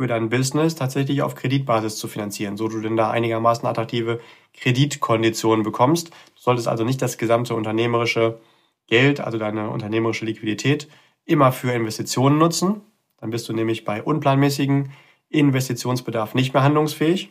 für 0.00 0.06
dein 0.06 0.30
Business 0.30 0.76
tatsächlich 0.76 1.20
auf 1.20 1.34
Kreditbasis 1.34 1.98
zu 1.98 2.08
finanzieren, 2.08 2.56
so 2.56 2.68
du 2.68 2.80
denn 2.80 2.96
da 2.96 3.10
einigermaßen 3.10 3.68
attraktive 3.68 4.18
Kreditkonditionen 4.54 5.62
bekommst. 5.62 6.08
Du 6.08 6.40
solltest 6.40 6.68
also 6.68 6.84
nicht 6.84 7.02
das 7.02 7.18
gesamte 7.18 7.54
unternehmerische 7.54 8.40
Geld, 8.86 9.20
also 9.20 9.36
deine 9.36 9.68
unternehmerische 9.68 10.24
Liquidität, 10.24 10.88
immer 11.26 11.52
für 11.52 11.72
Investitionen 11.72 12.38
nutzen. 12.38 12.80
Dann 13.18 13.28
bist 13.28 13.46
du 13.50 13.52
nämlich 13.52 13.84
bei 13.84 14.02
unplanmäßigen 14.02 14.90
Investitionsbedarf 15.28 16.34
nicht 16.34 16.54
mehr 16.54 16.62
handlungsfähig. 16.62 17.30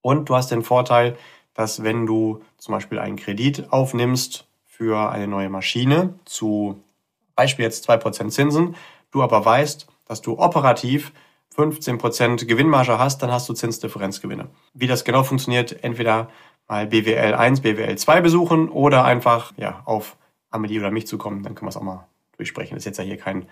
Und 0.00 0.28
du 0.28 0.36
hast 0.36 0.52
den 0.52 0.62
Vorteil, 0.62 1.16
dass 1.52 1.82
wenn 1.82 2.06
du 2.06 2.44
zum 2.58 2.74
Beispiel 2.74 3.00
einen 3.00 3.16
Kredit 3.16 3.72
aufnimmst 3.72 4.46
für 4.64 5.10
eine 5.10 5.26
neue 5.26 5.48
Maschine 5.48 6.14
zu 6.26 6.80
Beispiel 7.34 7.64
jetzt 7.64 7.90
2% 7.90 8.28
Zinsen, 8.28 8.76
du 9.10 9.20
aber 9.20 9.44
weißt, 9.44 9.88
dass 10.06 10.22
du 10.22 10.38
operativ 10.38 11.10
15% 11.58 12.46
Gewinnmarge 12.46 12.98
hast, 12.98 13.22
dann 13.22 13.32
hast 13.32 13.48
du 13.48 13.52
Zinsdifferenzgewinne. 13.52 14.48
Wie 14.74 14.86
das 14.86 15.04
genau 15.04 15.24
funktioniert, 15.24 15.82
entweder 15.82 16.30
mal 16.68 16.86
BWL 16.86 17.34
1, 17.34 17.60
BWL 17.62 17.98
2 17.98 18.20
besuchen 18.20 18.68
oder 18.68 19.04
einfach 19.04 19.52
ja, 19.56 19.82
auf 19.84 20.16
Amelie 20.50 20.78
oder 20.78 20.92
mich 20.92 21.06
zu 21.06 21.18
kommen, 21.18 21.42
dann 21.42 21.54
können 21.54 21.66
wir 21.66 21.70
es 21.70 21.76
auch 21.76 21.82
mal 21.82 22.06
durchsprechen. 22.36 22.74
Das 22.74 22.82
ist 22.82 22.86
jetzt 22.86 22.98
ja 22.98 23.04
hier 23.04 23.16
kein, 23.16 23.46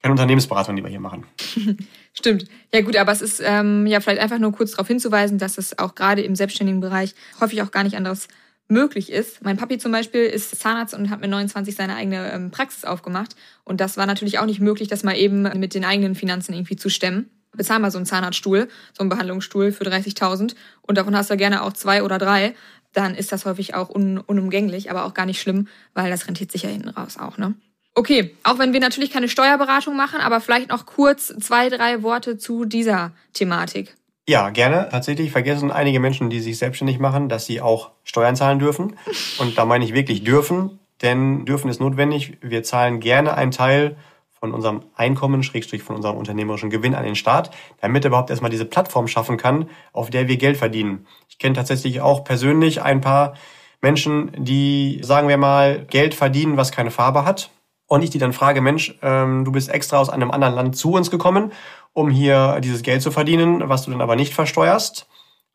keine 0.00 0.12
Unternehmensberatung, 0.12 0.74
die 0.74 0.82
wir 0.82 0.88
hier 0.88 1.00
machen. 1.00 1.26
Stimmt. 2.14 2.46
Ja 2.72 2.80
gut, 2.80 2.96
aber 2.96 3.12
es 3.12 3.20
ist 3.20 3.42
ähm, 3.44 3.86
ja 3.86 4.00
vielleicht 4.00 4.22
einfach 4.22 4.38
nur 4.38 4.52
kurz 4.52 4.72
darauf 4.72 4.88
hinzuweisen, 4.88 5.36
dass 5.36 5.58
es 5.58 5.78
auch 5.78 5.94
gerade 5.94 6.22
im 6.22 6.34
selbstständigen 6.34 6.80
Bereich 6.80 7.14
häufig 7.40 7.60
auch 7.60 7.70
gar 7.70 7.84
nicht 7.84 7.96
anderes 7.96 8.28
möglich 8.68 9.12
ist. 9.12 9.42
Mein 9.44 9.56
Papi 9.56 9.78
zum 9.78 9.92
Beispiel 9.92 10.22
ist 10.22 10.58
Zahnarzt 10.58 10.94
und 10.94 11.10
hat 11.10 11.20
mit 11.20 11.30
29 11.30 11.74
seine 11.74 11.96
eigene 11.96 12.32
ähm, 12.32 12.50
Praxis 12.50 12.84
aufgemacht. 12.84 13.36
Und 13.64 13.80
das 13.80 13.96
war 13.96 14.06
natürlich 14.06 14.38
auch 14.38 14.46
nicht 14.46 14.60
möglich, 14.60 14.88
das 14.88 15.02
mal 15.02 15.16
eben 15.16 15.42
mit 15.58 15.74
den 15.74 15.84
eigenen 15.84 16.14
Finanzen 16.14 16.54
irgendwie 16.54 16.76
zu 16.76 16.88
stemmen. 16.88 17.30
Bezahl 17.52 17.78
mal 17.78 17.90
so 17.90 17.98
einen 17.98 18.06
Zahnarztstuhl, 18.06 18.68
so 18.92 19.00
einen 19.00 19.10
Behandlungsstuhl 19.10 19.70
für 19.72 19.84
30.000 19.84 20.54
und 20.82 20.98
davon 20.98 21.16
hast 21.16 21.30
du 21.30 21.36
gerne 21.36 21.62
auch 21.62 21.72
zwei 21.72 22.02
oder 22.02 22.18
drei. 22.18 22.54
Dann 22.92 23.14
ist 23.14 23.32
das 23.32 23.44
häufig 23.44 23.74
auch 23.74 23.90
un 23.90 24.18
unumgänglich, 24.18 24.90
aber 24.90 25.04
auch 25.04 25.14
gar 25.14 25.26
nicht 25.26 25.40
schlimm, 25.40 25.68
weil 25.94 26.10
das 26.10 26.26
rentiert 26.26 26.50
sich 26.50 26.62
ja 26.62 26.68
hinten 26.68 26.88
raus 26.88 27.16
auch, 27.18 27.38
ne? 27.38 27.54
Okay, 27.96 28.36
auch 28.42 28.58
wenn 28.58 28.72
wir 28.72 28.80
natürlich 28.80 29.10
keine 29.10 29.28
Steuerberatung 29.28 29.96
machen, 29.96 30.20
aber 30.20 30.40
vielleicht 30.40 30.70
noch 30.70 30.84
kurz 30.84 31.28
zwei, 31.28 31.68
drei 31.68 32.02
Worte 32.02 32.38
zu 32.38 32.64
dieser 32.64 33.12
Thematik. 33.34 33.94
Ja, 34.26 34.48
gerne. 34.48 34.88
Tatsächlich 34.90 35.32
vergessen 35.32 35.70
einige 35.70 36.00
Menschen, 36.00 36.30
die 36.30 36.40
sich 36.40 36.56
selbstständig 36.56 36.98
machen, 36.98 37.28
dass 37.28 37.44
sie 37.44 37.60
auch 37.60 37.90
Steuern 38.04 38.36
zahlen 38.36 38.58
dürfen. 38.58 38.96
Und 39.38 39.58
da 39.58 39.66
meine 39.66 39.84
ich 39.84 39.92
wirklich 39.92 40.24
dürfen, 40.24 40.78
denn 41.02 41.44
dürfen 41.44 41.68
ist 41.68 41.80
notwendig. 41.80 42.38
Wir 42.40 42.62
zahlen 42.62 43.00
gerne 43.00 43.34
einen 43.34 43.50
Teil 43.50 43.96
von 44.32 44.54
unserem 44.54 44.82
Einkommen, 44.94 45.42
Schrägstrich 45.42 45.82
von 45.82 45.96
unserem 45.96 46.16
unternehmerischen 46.16 46.70
Gewinn 46.70 46.94
an 46.94 47.04
den 47.04 47.16
Staat, 47.16 47.50
damit 47.82 48.04
er 48.04 48.08
überhaupt 48.08 48.30
erstmal 48.30 48.50
diese 48.50 48.64
Plattform 48.64 49.08
schaffen 49.08 49.36
kann, 49.36 49.68
auf 49.92 50.08
der 50.08 50.26
wir 50.26 50.38
Geld 50.38 50.56
verdienen. 50.56 51.06
Ich 51.28 51.38
kenne 51.38 51.54
tatsächlich 51.54 52.00
auch 52.00 52.24
persönlich 52.24 52.80
ein 52.80 53.02
paar 53.02 53.34
Menschen, 53.82 54.32
die, 54.38 55.00
sagen 55.02 55.28
wir 55.28 55.36
mal, 55.36 55.84
Geld 55.84 56.14
verdienen, 56.14 56.56
was 56.56 56.72
keine 56.72 56.90
Farbe 56.90 57.26
hat. 57.26 57.50
Und 57.86 58.02
ich 58.02 58.08
die 58.08 58.18
dann 58.18 58.32
frage, 58.32 58.62
Mensch, 58.62 58.98
ähm, 59.02 59.44
du 59.44 59.52
bist 59.52 59.68
extra 59.68 59.98
aus 59.98 60.08
einem 60.08 60.30
anderen 60.30 60.54
Land 60.54 60.76
zu 60.76 60.92
uns 60.92 61.10
gekommen 61.10 61.52
um 61.94 62.10
hier 62.10 62.60
dieses 62.60 62.82
Geld 62.82 63.00
zu 63.00 63.10
verdienen, 63.10 63.68
was 63.68 63.84
du 63.84 63.90
dann 63.90 64.02
aber 64.02 64.16
nicht 64.16 64.34
versteuerst. 64.34 65.06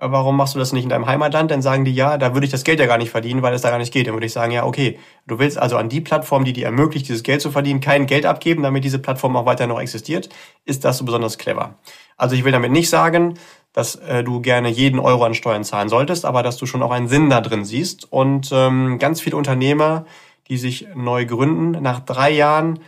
Warum 0.01 0.37
machst 0.37 0.55
du 0.55 0.59
das 0.59 0.71
nicht 0.71 0.83
in 0.83 0.89
deinem 0.89 1.07
Heimatland? 1.07 1.51
Dann 1.51 1.61
sagen 1.61 1.83
die, 1.83 1.93
ja, 1.93 2.17
da 2.17 2.33
würde 2.33 2.45
ich 2.45 2.51
das 2.51 2.63
Geld 2.63 2.79
ja 2.79 2.85
gar 2.85 2.97
nicht 2.97 3.11
verdienen, 3.11 3.41
weil 3.41 3.53
es 3.53 3.61
da 3.61 3.69
gar 3.69 3.79
nicht 3.79 3.91
geht. 3.91 4.07
Dann 4.07 4.13
würde 4.13 4.25
ich 4.25 4.31
sagen, 4.31 4.53
ja, 4.53 4.65
okay, 4.65 4.97
du 5.27 5.39
willst 5.39 5.57
also 5.57 5.75
an 5.75 5.89
die 5.89 5.99
Plattform, 5.99 6.45
die 6.45 6.53
dir 6.53 6.65
ermöglicht, 6.65 7.09
dieses 7.09 7.21
Geld 7.21 7.41
zu 7.41 7.51
verdienen, 7.51 7.81
kein 7.81 8.07
Geld 8.07 8.25
abgeben, 8.25 8.63
damit 8.63 8.85
diese 8.85 8.99
Plattform 8.99 9.35
auch 9.35 9.45
weiter 9.45 9.67
noch 9.67 9.81
existiert. 9.81 10.29
Ist 10.63 10.85
das 10.85 10.99
so 10.99 11.05
besonders 11.05 11.37
clever? 11.37 11.75
Also 12.15 12.33
ich 12.35 12.45
will 12.45 12.53
damit 12.53 12.71
nicht 12.71 12.89
sagen, 12.89 13.33
dass 13.73 13.95
äh, 13.95 14.23
du 14.23 14.39
gerne 14.39 14.69
jeden 14.69 14.99
Euro 14.99 15.25
an 15.25 15.33
Steuern 15.33 15.65
zahlen 15.65 15.89
solltest, 15.89 16.23
aber 16.23 16.43
dass 16.43 16.55
du 16.55 16.65
schon 16.65 16.81
auch 16.81 16.91
einen 16.91 17.09
Sinn 17.09 17.29
da 17.29 17.41
drin 17.41 17.65
siehst. 17.65 18.09
Und 18.09 18.51
ähm, 18.53 18.99
ganz 18.99 19.19
viele 19.19 19.35
Unternehmer, 19.35 20.05
die 20.47 20.57
sich 20.57 20.87
neu 20.95 21.25
gründen, 21.25 21.71
nach 21.83 21.99
drei 21.99 22.31
Jahren 22.31 22.79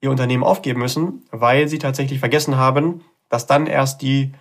ihr 0.00 0.10
Unternehmen 0.10 0.44
aufgeben 0.44 0.80
müssen, 0.80 1.24
weil 1.30 1.68
sie 1.68 1.78
tatsächlich 1.78 2.20
vergessen 2.20 2.56
haben, 2.56 3.02
dass 3.28 3.46
dann 3.46 3.66
erst 3.66 4.02
die 4.02 4.32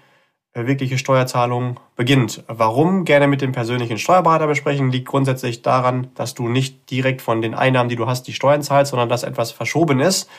äh, 0.54 0.66
wirkliche 0.66 0.98
Steuerzahlung 0.98 1.80
beginnt. 1.96 2.44
Warum 2.48 3.06
gerne 3.06 3.28
mit 3.28 3.42
dem 3.42 3.52
persönlichen 3.52 3.98
Steuerberater 3.98 4.48
besprechen, 4.48 4.92
liegt 4.92 5.08
grundsätzlich 5.08 5.62
daran, 5.62 6.08
dass 6.16 6.34
du 6.34 6.48
nicht 6.48 6.90
direkt 6.90 7.22
von 7.22 7.42
den 7.42 7.54
Einnahmen, 7.54 7.90
die 7.90 7.96
du 7.96 8.08
hast, 8.08 8.24
die 8.24 8.34
Steuern 8.34 8.62
zahlst, 8.62 8.92
sondern 8.92 9.10
dass 9.10 9.24
etwas 9.24 9.52
verschoben 9.52 10.00
ist 10.00 10.30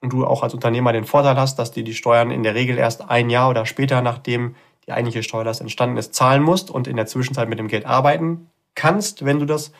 und 0.00 0.12
du 0.12 0.26
auch 0.26 0.42
als 0.42 0.54
Unternehmer 0.54 0.92
den 0.92 1.04
Vorteil 1.04 1.36
hast, 1.36 1.58
dass 1.58 1.72
du 1.72 1.82
die 1.82 1.94
Steuern 1.94 2.30
in 2.30 2.42
der 2.42 2.54
Regel 2.54 2.78
erst 2.78 3.08
ein 3.08 3.30
Jahr 3.30 3.50
oder 3.50 3.66
später, 3.66 4.02
nachdem 4.02 4.54
die 4.86 4.92
eigentliche 4.92 5.22
Steuerlast 5.22 5.60
entstanden 5.60 5.96
ist, 5.96 6.14
zahlen 6.14 6.42
musst 6.42 6.70
und 6.70 6.86
in 6.86 6.96
der 6.96 7.06
Zwischenzeit 7.06 7.48
mit 7.48 7.58
dem 7.58 7.68
Geld 7.68 7.86
arbeiten 7.86 8.50
kannst, 8.74 9.24
wenn 9.24 9.38
du 9.38 9.46
das 9.46 9.72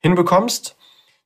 hinbekommst, 0.00 0.76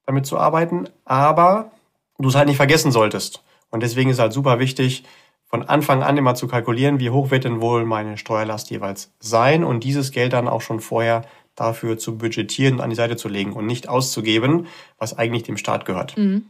damit 0.07 0.27
zu 0.27 0.39
arbeiten. 0.39 0.89
Aber 1.05 1.73
du 2.19 2.29
es 2.29 2.35
halt 2.35 2.49
nicht 2.49 2.57
vergessen 2.57 2.93
solltest. 2.93 3.43
Und 3.71 3.83
deswegen 3.83 4.11
ist 4.11 4.19
halt 4.19 4.33
super 4.33 4.59
wichtig, 4.59 5.05
von 5.47 5.63
Anfang 5.63 6.03
an 6.03 6.17
immer 6.17 6.35
zu 6.35 6.49
kalkulieren, 6.49 6.99
wie 6.99 7.11
hoch 7.11 7.31
wird 7.31 7.45
denn 7.45 7.61
wohl 7.61 7.85
meine 7.85 8.19
Steuerlast 8.19 8.71
jeweils 8.71 9.13
sein 9.21 9.63
und 9.63 9.85
dieses 9.85 10.11
Geld 10.11 10.33
dann 10.33 10.49
auch 10.49 10.61
schon 10.61 10.81
vorher 10.81 11.23
dafür 11.55 11.99
zu 11.99 12.19
budgetieren 12.19 12.75
und 12.75 12.81
an 12.81 12.91
die 12.91 12.97
Seite 12.97 13.17
zu 13.17 13.29
legen 13.29 13.53
und 13.53 13.67
nicht 13.67 13.89
auszugeben, 13.89 14.67
was 14.99 15.17
eigentlich 15.17 15.45
dem 15.45 15.57
Staat 15.57 15.85
gehört. 15.87 16.17
Mhm. 16.17 16.47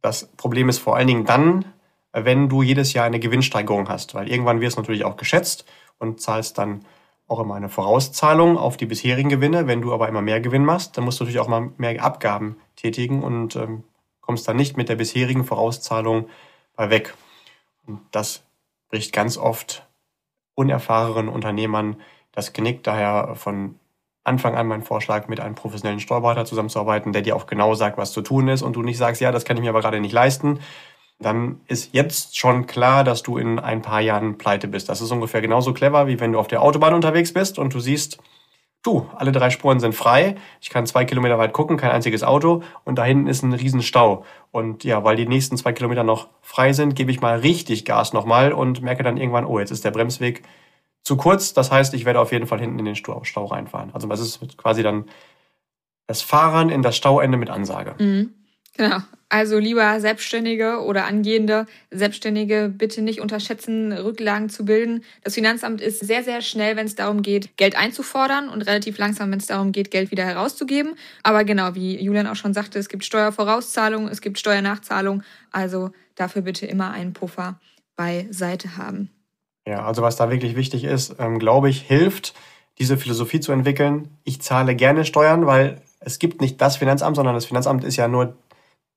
Das 0.00 0.28
Problem 0.36 0.68
ist 0.68 0.78
vor 0.78 0.96
allen 0.96 1.06
Dingen 1.06 1.24
dann, 1.24 1.66
wenn 2.12 2.48
du 2.48 2.62
jedes 2.62 2.92
Jahr 2.94 3.04
eine 3.04 3.20
Gewinnsteigerung 3.20 3.88
hast, 3.88 4.14
weil 4.14 4.30
irgendwann 4.30 4.60
wird 4.60 4.72
es 4.72 4.76
natürlich 4.76 5.04
auch 5.04 5.16
geschätzt 5.16 5.66
und 5.98 6.20
zahlst 6.20 6.56
dann 6.56 6.84
auch 7.28 7.40
immer 7.40 7.56
eine 7.56 7.68
Vorauszahlung 7.68 8.56
auf 8.56 8.76
die 8.76 8.86
bisherigen 8.86 9.28
Gewinne. 9.28 9.66
Wenn 9.66 9.82
du 9.82 9.92
aber 9.92 10.08
immer 10.08 10.22
mehr 10.22 10.40
Gewinn 10.40 10.64
machst, 10.64 10.96
dann 10.96 11.04
musst 11.04 11.20
du 11.20 11.24
natürlich 11.24 11.40
auch 11.40 11.48
mal 11.48 11.72
mehr 11.76 12.02
Abgaben 12.02 12.56
tätigen 12.76 13.22
und 13.22 13.56
ähm, 13.56 13.82
kommst 14.26 14.46
dann 14.48 14.56
nicht 14.56 14.76
mit 14.76 14.88
der 14.88 14.96
bisherigen 14.96 15.44
Vorauszahlung 15.44 16.28
bei 16.74 16.90
weg. 16.90 17.14
Und 17.86 18.00
das 18.10 18.42
bricht 18.90 19.12
ganz 19.12 19.38
oft 19.38 19.86
unerfahrenen 20.54 21.32
Unternehmern 21.32 21.96
das 22.32 22.52
Genick. 22.52 22.82
Daher 22.82 23.34
von 23.36 23.76
Anfang 24.24 24.56
an 24.56 24.66
mein 24.66 24.82
Vorschlag, 24.82 25.28
mit 25.28 25.38
einem 25.38 25.54
professionellen 25.54 26.00
Steuerberater 26.00 26.44
zusammenzuarbeiten, 26.44 27.12
der 27.12 27.22
dir 27.22 27.36
auch 27.36 27.46
genau 27.46 27.74
sagt, 27.74 27.96
was 27.96 28.12
zu 28.12 28.22
tun 28.22 28.48
ist 28.48 28.62
und 28.62 28.74
du 28.74 28.82
nicht 28.82 28.98
sagst, 28.98 29.20
ja, 29.20 29.30
das 29.30 29.44
kann 29.44 29.56
ich 29.56 29.62
mir 29.62 29.70
aber 29.70 29.80
gerade 29.80 30.00
nicht 30.00 30.12
leisten. 30.12 30.58
Dann 31.18 31.60
ist 31.66 31.94
jetzt 31.94 32.36
schon 32.36 32.66
klar, 32.66 33.04
dass 33.04 33.22
du 33.22 33.38
in 33.38 33.58
ein 33.58 33.80
paar 33.80 34.00
Jahren 34.00 34.36
pleite 34.36 34.68
bist. 34.68 34.88
Das 34.88 35.00
ist 35.00 35.12
ungefähr 35.12 35.40
genauso 35.40 35.72
clever, 35.72 36.08
wie 36.08 36.20
wenn 36.20 36.32
du 36.32 36.38
auf 36.38 36.48
der 36.48 36.60
Autobahn 36.60 36.92
unterwegs 36.92 37.32
bist 37.32 37.58
und 37.58 37.72
du 37.72 37.80
siehst, 37.80 38.18
du, 38.86 39.08
alle 39.16 39.32
drei 39.32 39.50
Spuren 39.50 39.80
sind 39.80 39.94
frei, 39.94 40.36
ich 40.60 40.70
kann 40.70 40.86
zwei 40.86 41.04
Kilometer 41.04 41.38
weit 41.38 41.52
gucken, 41.52 41.76
kein 41.76 41.90
einziges 41.90 42.22
Auto 42.22 42.62
und 42.84 42.96
da 42.96 43.04
hinten 43.04 43.26
ist 43.26 43.42
ein 43.42 43.52
Riesenstau. 43.52 44.24
Und 44.52 44.84
ja, 44.84 45.04
weil 45.04 45.16
die 45.16 45.26
nächsten 45.26 45.56
zwei 45.56 45.72
Kilometer 45.72 46.04
noch 46.04 46.28
frei 46.42 46.72
sind, 46.72 46.94
gebe 46.94 47.10
ich 47.10 47.20
mal 47.20 47.38
richtig 47.38 47.84
Gas 47.84 48.12
nochmal 48.12 48.52
und 48.52 48.82
merke 48.82 49.02
dann 49.02 49.16
irgendwann, 49.16 49.44
oh, 49.44 49.58
jetzt 49.58 49.70
ist 49.70 49.84
der 49.84 49.90
Bremsweg 49.90 50.42
zu 51.02 51.16
kurz. 51.16 51.54
Das 51.54 51.70
heißt, 51.70 51.94
ich 51.94 52.04
werde 52.04 52.20
auf 52.20 52.32
jeden 52.32 52.46
Fall 52.46 52.60
hinten 52.60 52.78
in 52.78 52.84
den 52.84 52.96
Stau, 52.96 53.22
reinfahren. 53.44 53.90
Also 53.92 54.08
das 54.08 54.20
ist 54.20 54.56
quasi 54.56 54.82
dann 54.82 55.06
das 56.06 56.22
Fahren 56.22 56.70
in 56.70 56.82
das 56.82 56.96
Stauende 56.96 57.38
mit 57.38 57.50
Ansage. 57.50 57.94
Mhm. 57.98 58.34
Genau. 58.76 58.98
Also 59.28 59.58
lieber 59.58 59.98
Selbstständige 59.98 60.82
oder 60.84 61.04
angehende 61.06 61.66
Selbstständige 61.90 62.72
bitte 62.72 63.02
nicht 63.02 63.20
unterschätzen, 63.20 63.92
Rücklagen 63.92 64.48
zu 64.50 64.64
bilden. 64.64 65.02
Das 65.24 65.34
Finanzamt 65.34 65.80
ist 65.80 66.06
sehr, 66.06 66.22
sehr 66.22 66.42
schnell, 66.42 66.76
wenn 66.76 66.86
es 66.86 66.94
darum 66.94 67.22
geht, 67.22 67.56
Geld 67.56 67.76
einzufordern 67.76 68.48
und 68.48 68.62
relativ 68.62 68.98
langsam, 68.98 69.32
wenn 69.32 69.40
es 69.40 69.46
darum 69.46 69.72
geht, 69.72 69.90
Geld 69.90 70.12
wieder 70.12 70.24
herauszugeben. 70.24 70.94
Aber 71.24 71.42
genau, 71.42 71.74
wie 71.74 72.00
Julian 72.00 72.28
auch 72.28 72.36
schon 72.36 72.54
sagte, 72.54 72.78
es 72.78 72.88
gibt 72.88 73.04
Steuervorauszahlung, 73.04 74.06
es 74.06 74.20
gibt 74.20 74.38
Steuernachzahlung. 74.38 75.24
Also 75.50 75.90
dafür 76.14 76.42
bitte 76.42 76.66
immer 76.66 76.92
einen 76.92 77.12
Puffer 77.12 77.58
beiseite 77.96 78.76
haben. 78.76 79.10
Ja, 79.66 79.84
also 79.84 80.02
was 80.02 80.14
da 80.14 80.30
wirklich 80.30 80.54
wichtig 80.54 80.84
ist, 80.84 81.16
ähm, 81.18 81.40
glaube 81.40 81.68
ich, 81.68 81.82
hilft, 81.82 82.34
diese 82.78 82.96
Philosophie 82.96 83.40
zu 83.40 83.50
entwickeln. 83.50 84.16
Ich 84.22 84.40
zahle 84.40 84.76
gerne 84.76 85.04
Steuern, 85.04 85.46
weil 85.46 85.82
es 85.98 86.20
gibt 86.20 86.40
nicht 86.40 86.60
das 86.60 86.76
Finanzamt, 86.76 87.16
sondern 87.16 87.34
das 87.34 87.46
Finanzamt 87.46 87.82
ist 87.82 87.96
ja 87.96 88.06
nur 88.06 88.36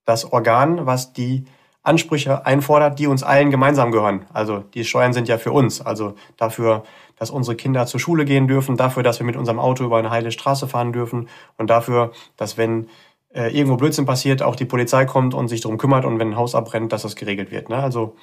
das 0.09 0.31
Organ, 0.31 0.85
was 0.87 1.13
die 1.13 1.45
Ansprüche 1.83 2.45
einfordert, 2.45 2.99
die 2.99 3.07
uns 3.07 3.23
allen 3.23 3.51
gemeinsam 3.51 3.91
gehören. 3.91 4.25
Also 4.33 4.59
die 4.59 4.83
Steuern 4.83 5.13
sind 5.13 5.27
ja 5.27 5.37
für 5.37 5.51
uns. 5.51 5.81
Also 5.81 6.15
dafür, 6.35 6.83
dass 7.15 7.29
unsere 7.29 7.55
Kinder 7.55 7.85
zur 7.85 7.99
Schule 7.99 8.25
gehen 8.25 8.47
dürfen, 8.47 8.75
dafür, 8.75 9.03
dass 9.03 9.19
wir 9.19 9.25
mit 9.25 9.37
unserem 9.37 9.59
Auto 9.59 9.85
über 9.85 9.97
eine 9.97 10.09
heile 10.09 10.31
Straße 10.31 10.67
fahren 10.67 10.91
dürfen 10.91 11.29
und 11.57 11.69
dafür, 11.69 12.11
dass 12.37 12.57
wenn 12.57 12.89
äh, 13.33 13.55
irgendwo 13.55 13.77
Blödsinn 13.77 14.05
passiert, 14.05 14.41
auch 14.41 14.55
die 14.55 14.65
Polizei 14.65 15.05
kommt 15.05 15.33
und 15.33 15.47
sich 15.47 15.61
darum 15.61 15.77
kümmert 15.77 16.05
und 16.05 16.19
wenn 16.19 16.31
ein 16.31 16.35
Haus 16.35 16.55
abbrennt, 16.55 16.91
dass 16.91 17.03
das 17.03 17.15
geregelt 17.15 17.51
wird. 17.51 17.69
Ne? 17.69 17.77
Also 17.77 18.15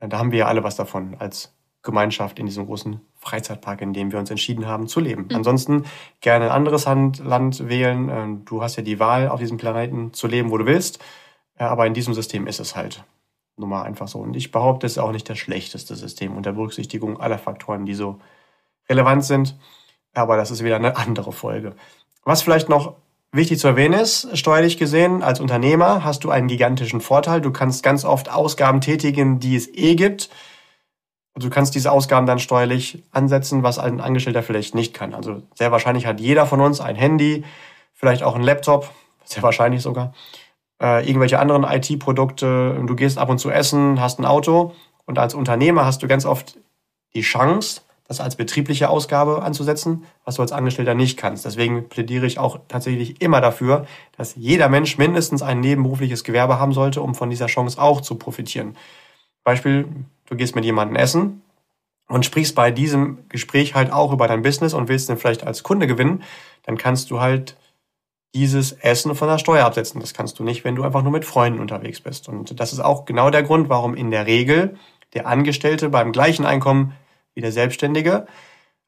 äh, 0.00 0.08
da 0.08 0.18
haben 0.18 0.32
wir 0.32 0.40
ja 0.40 0.46
alle 0.46 0.64
was 0.64 0.76
davon 0.76 1.16
als 1.18 1.54
Gemeinschaft 1.82 2.38
in 2.38 2.46
diesem 2.46 2.66
großen 2.66 3.00
Freizeitpark, 3.16 3.80
in 3.80 3.92
dem 3.92 4.12
wir 4.12 4.18
uns 4.18 4.30
entschieden 4.30 4.66
haben 4.66 4.88
zu 4.88 5.00
leben. 5.00 5.26
Mhm. 5.30 5.36
Ansonsten 5.36 5.84
gerne 6.20 6.46
ein 6.46 6.50
anderes 6.50 6.84
Land 6.84 7.68
wählen. 7.68 8.10
Ähm, 8.10 8.44
du 8.44 8.62
hast 8.62 8.76
ja 8.76 8.82
die 8.82 8.98
Wahl, 8.98 9.28
auf 9.28 9.40
diesem 9.40 9.56
Planeten 9.56 10.12
zu 10.12 10.26
leben, 10.26 10.50
wo 10.50 10.58
du 10.58 10.66
willst. 10.66 10.98
Aber 11.58 11.86
in 11.86 11.94
diesem 11.94 12.14
System 12.14 12.46
ist 12.46 12.60
es 12.60 12.76
halt 12.76 13.04
nun 13.58 13.68
mal 13.68 13.82
einfach 13.82 14.08
so. 14.08 14.18
Und 14.18 14.36
ich 14.36 14.52
behaupte, 14.52 14.86
es 14.86 14.92
ist 14.92 14.98
auch 14.98 15.12
nicht 15.12 15.28
das 15.28 15.38
schlechteste 15.38 15.96
System 15.96 16.36
unter 16.36 16.52
Berücksichtigung 16.52 17.20
aller 17.20 17.38
Faktoren, 17.38 17.86
die 17.86 17.94
so 17.94 18.20
relevant 18.88 19.24
sind. 19.24 19.58
Aber 20.14 20.36
das 20.36 20.50
ist 20.50 20.64
wieder 20.64 20.76
eine 20.76 20.96
andere 20.96 21.32
Folge. 21.32 21.74
Was 22.24 22.42
vielleicht 22.42 22.68
noch 22.68 22.94
wichtig 23.32 23.58
zu 23.58 23.68
erwähnen 23.68 23.98
ist, 23.98 24.36
steuerlich 24.36 24.78
gesehen, 24.78 25.22
als 25.22 25.40
Unternehmer 25.40 26.04
hast 26.04 26.24
du 26.24 26.30
einen 26.30 26.48
gigantischen 26.48 27.00
Vorteil. 27.00 27.40
Du 27.40 27.50
kannst 27.52 27.82
ganz 27.82 28.04
oft 28.04 28.30
Ausgaben 28.30 28.80
tätigen, 28.80 29.40
die 29.40 29.56
es 29.56 29.68
eh 29.68 29.94
gibt. 29.96 30.30
Du 31.34 31.50
kannst 31.50 31.74
diese 31.74 31.92
Ausgaben 31.92 32.26
dann 32.26 32.38
steuerlich 32.38 33.04
ansetzen, 33.12 33.62
was 33.62 33.78
ein 33.78 34.00
Angestellter 34.00 34.42
vielleicht 34.42 34.74
nicht 34.74 34.92
kann. 34.92 35.14
Also 35.14 35.42
sehr 35.54 35.70
wahrscheinlich 35.70 36.06
hat 36.06 36.20
jeder 36.20 36.46
von 36.46 36.60
uns 36.60 36.80
ein 36.80 36.96
Handy, 36.96 37.44
vielleicht 37.92 38.22
auch 38.22 38.34
ein 38.34 38.42
Laptop, 38.42 38.90
sehr 39.24 39.42
wahrscheinlich 39.42 39.82
sogar, 39.82 40.14
äh, 40.80 41.06
irgendwelche 41.06 41.38
anderen 41.38 41.64
IT-Produkte. 41.64 42.82
Du 42.86 42.94
gehst 42.94 43.18
ab 43.18 43.28
und 43.28 43.38
zu 43.38 43.50
essen, 43.50 44.00
hast 44.00 44.18
ein 44.18 44.24
Auto 44.24 44.74
und 45.06 45.18
als 45.18 45.34
Unternehmer 45.34 45.84
hast 45.84 46.02
du 46.02 46.08
ganz 46.08 46.24
oft 46.24 46.58
die 47.14 47.22
Chance, 47.22 47.80
das 48.06 48.20
als 48.20 48.36
betriebliche 48.36 48.88
Ausgabe 48.88 49.42
anzusetzen, 49.42 50.04
was 50.24 50.36
du 50.36 50.42
als 50.42 50.52
Angestellter 50.52 50.94
nicht 50.94 51.18
kannst. 51.18 51.44
Deswegen 51.44 51.88
plädiere 51.88 52.26
ich 52.26 52.38
auch 52.38 52.58
tatsächlich 52.68 53.20
immer 53.20 53.40
dafür, 53.40 53.86
dass 54.16 54.34
jeder 54.34 54.68
Mensch 54.68 54.96
mindestens 54.96 55.42
ein 55.42 55.60
nebenberufliches 55.60 56.24
Gewerbe 56.24 56.58
haben 56.58 56.72
sollte, 56.72 57.02
um 57.02 57.14
von 57.14 57.28
dieser 57.28 57.46
Chance 57.46 57.80
auch 57.80 58.00
zu 58.00 58.14
profitieren. 58.14 58.76
Beispiel, 59.44 59.88
du 60.26 60.36
gehst 60.36 60.54
mit 60.54 60.64
jemandem 60.64 60.96
essen 60.96 61.42
und 62.08 62.24
sprichst 62.24 62.54
bei 62.54 62.70
diesem 62.70 63.18
Gespräch 63.28 63.74
halt 63.74 63.92
auch 63.92 64.12
über 64.12 64.26
dein 64.26 64.42
Business 64.42 64.72
und 64.72 64.88
willst 64.88 65.08
den 65.08 65.18
vielleicht 65.18 65.46
als 65.46 65.62
Kunde 65.62 65.86
gewinnen, 65.86 66.22
dann 66.64 66.78
kannst 66.78 67.10
du 67.10 67.20
halt 67.20 67.56
dieses 68.34 68.72
Essen 68.72 69.14
von 69.14 69.28
der 69.28 69.38
Steuer 69.38 69.64
absetzen. 69.64 70.00
Das 70.00 70.14
kannst 70.14 70.38
du 70.38 70.44
nicht, 70.44 70.64
wenn 70.64 70.76
du 70.76 70.84
einfach 70.84 71.02
nur 71.02 71.12
mit 71.12 71.24
Freunden 71.24 71.60
unterwegs 71.60 72.00
bist. 72.00 72.28
Und 72.28 72.60
das 72.60 72.72
ist 72.72 72.80
auch 72.80 73.04
genau 73.04 73.30
der 73.30 73.42
Grund, 73.42 73.68
warum 73.68 73.94
in 73.94 74.10
der 74.10 74.26
Regel 74.26 74.76
der 75.14 75.26
Angestellte 75.26 75.88
beim 75.88 76.12
gleichen 76.12 76.44
Einkommen 76.44 76.94
wie 77.34 77.40
der 77.40 77.52
Selbstständige, 77.52 78.26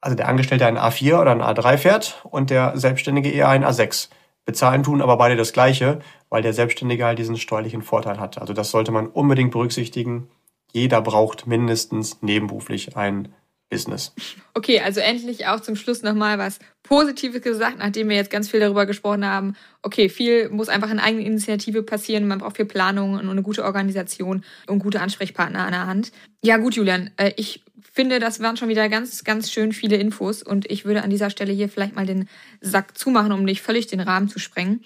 also 0.01 0.17
der 0.17 0.29
Angestellte 0.29 0.67
ein 0.67 0.79
A4 0.79 1.21
oder 1.21 1.31
ein 1.31 1.43
A3 1.43 1.79
fährt 1.79 2.21
und 2.25 2.51
der 2.51 2.77
Selbstständige 2.77 3.31
eher 3.31 3.49
ein 3.49 3.65
A6. 3.65 4.09
Bezahlen 4.45 4.83
tun 4.83 5.03
aber 5.03 5.17
beide 5.17 5.37
das 5.37 5.53
Gleiche, 5.53 6.01
weil 6.29 6.43
der 6.43 6.53
Selbstständige 6.53 7.05
halt 7.05 7.19
diesen 7.19 7.37
steuerlichen 7.37 7.83
Vorteil 7.83 8.19
hat. 8.19 8.39
Also 8.39 8.53
das 8.53 8.71
sollte 8.71 8.93
man 8.93 9.07
unbedingt 9.07 9.53
berücksichtigen. 9.53 10.29
Jeder 10.73 11.01
braucht 11.03 11.47
mindestens 11.47 12.23
nebenberuflich 12.23 12.97
ein 12.97 13.35
Business. 13.71 14.13
Okay, 14.53 14.81
also 14.81 15.01
endlich 15.01 15.47
auch 15.47 15.61
zum 15.61 15.77
Schluss 15.77 16.03
nochmal 16.03 16.39
was 16.39 16.59
Positives 16.83 17.41
gesagt, 17.41 17.79
nachdem 17.79 18.09
wir 18.09 18.17
jetzt 18.17 18.31
ganz 18.31 18.51
viel 18.51 18.59
darüber 18.61 18.85
gesprochen 18.85 19.25
haben. 19.25 19.55
Okay, 19.83 20.09
viel 20.09 20.51
muss 20.51 20.69
einfach 20.69 20.91
in 20.91 20.99
eigener 20.99 21.25
Initiative 21.25 21.83
passieren. 21.85 22.27
Man 22.27 22.41
braucht 22.41 22.57
viel 22.57 22.67
Planung 22.67 23.15
und 23.15 23.29
eine 23.31 23.43
gute 23.43 23.65
Organisation 23.65 24.45
und 24.67 24.81
gute 24.81 25.01
Ansprechpartner 25.01 25.65
an 25.65 25.71
der 25.71 25.87
Hand. 25.87 26.11
Ja, 26.43 26.57
gut, 26.57 26.75
Julian, 26.75 27.11
äh, 27.17 27.33
ich 27.37 27.63
finde, 27.93 28.19
das 28.19 28.41
waren 28.41 28.57
schon 28.57 28.69
wieder 28.69 28.89
ganz, 28.89 29.25
ganz 29.25 29.51
schön 29.51 29.73
viele 29.73 29.97
Infos 29.97 30.43
und 30.43 30.71
ich 30.71 30.85
würde 30.85 31.03
an 31.03 31.11
dieser 31.11 31.31
Stelle 31.31 31.53
hier 31.53 31.69
vielleicht 31.69 31.95
mal 31.95 32.07
den 32.07 32.29
Sack 32.61 32.99
zumachen, 32.99 33.33
um 33.33 33.45
nicht 33.45 33.63
völlig 33.63 33.87
den 33.87 34.01
Rahmen 34.01 34.29
zu 34.29 34.39
sprengen. 34.39 34.85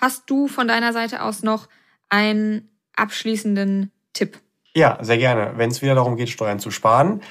Hast 0.00 0.28
du 0.28 0.48
von 0.48 0.66
deiner 0.66 0.92
Seite 0.92 1.22
aus 1.22 1.42
noch 1.42 1.68
einen 2.08 2.68
abschließenden 2.96 3.92
Tipp? 4.12 4.40
Ja, 4.74 4.98
sehr 5.02 5.18
gerne. 5.18 5.52
Wenn 5.56 5.70
es 5.70 5.82
wieder 5.82 5.94
darum 5.94 6.16
geht, 6.16 6.30
Steuern 6.30 6.58
zu 6.58 6.72
sparen, 6.72 7.22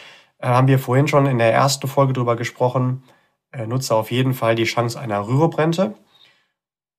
haben 0.49 0.67
wir 0.67 0.79
vorhin 0.79 1.08
schon 1.08 1.25
in 1.25 1.38
der 1.38 1.53
ersten 1.53 1.88
Folge 1.88 2.13
drüber 2.13 2.36
gesprochen, 2.36 3.03
äh, 3.51 3.67
nutze 3.67 3.95
auf 3.95 4.12
jeden 4.12 4.34
Fall 4.34 4.56
die 4.56 4.65
Chance 4.65 4.99
einer 4.99 5.27
Rüruprente. 5.27 5.95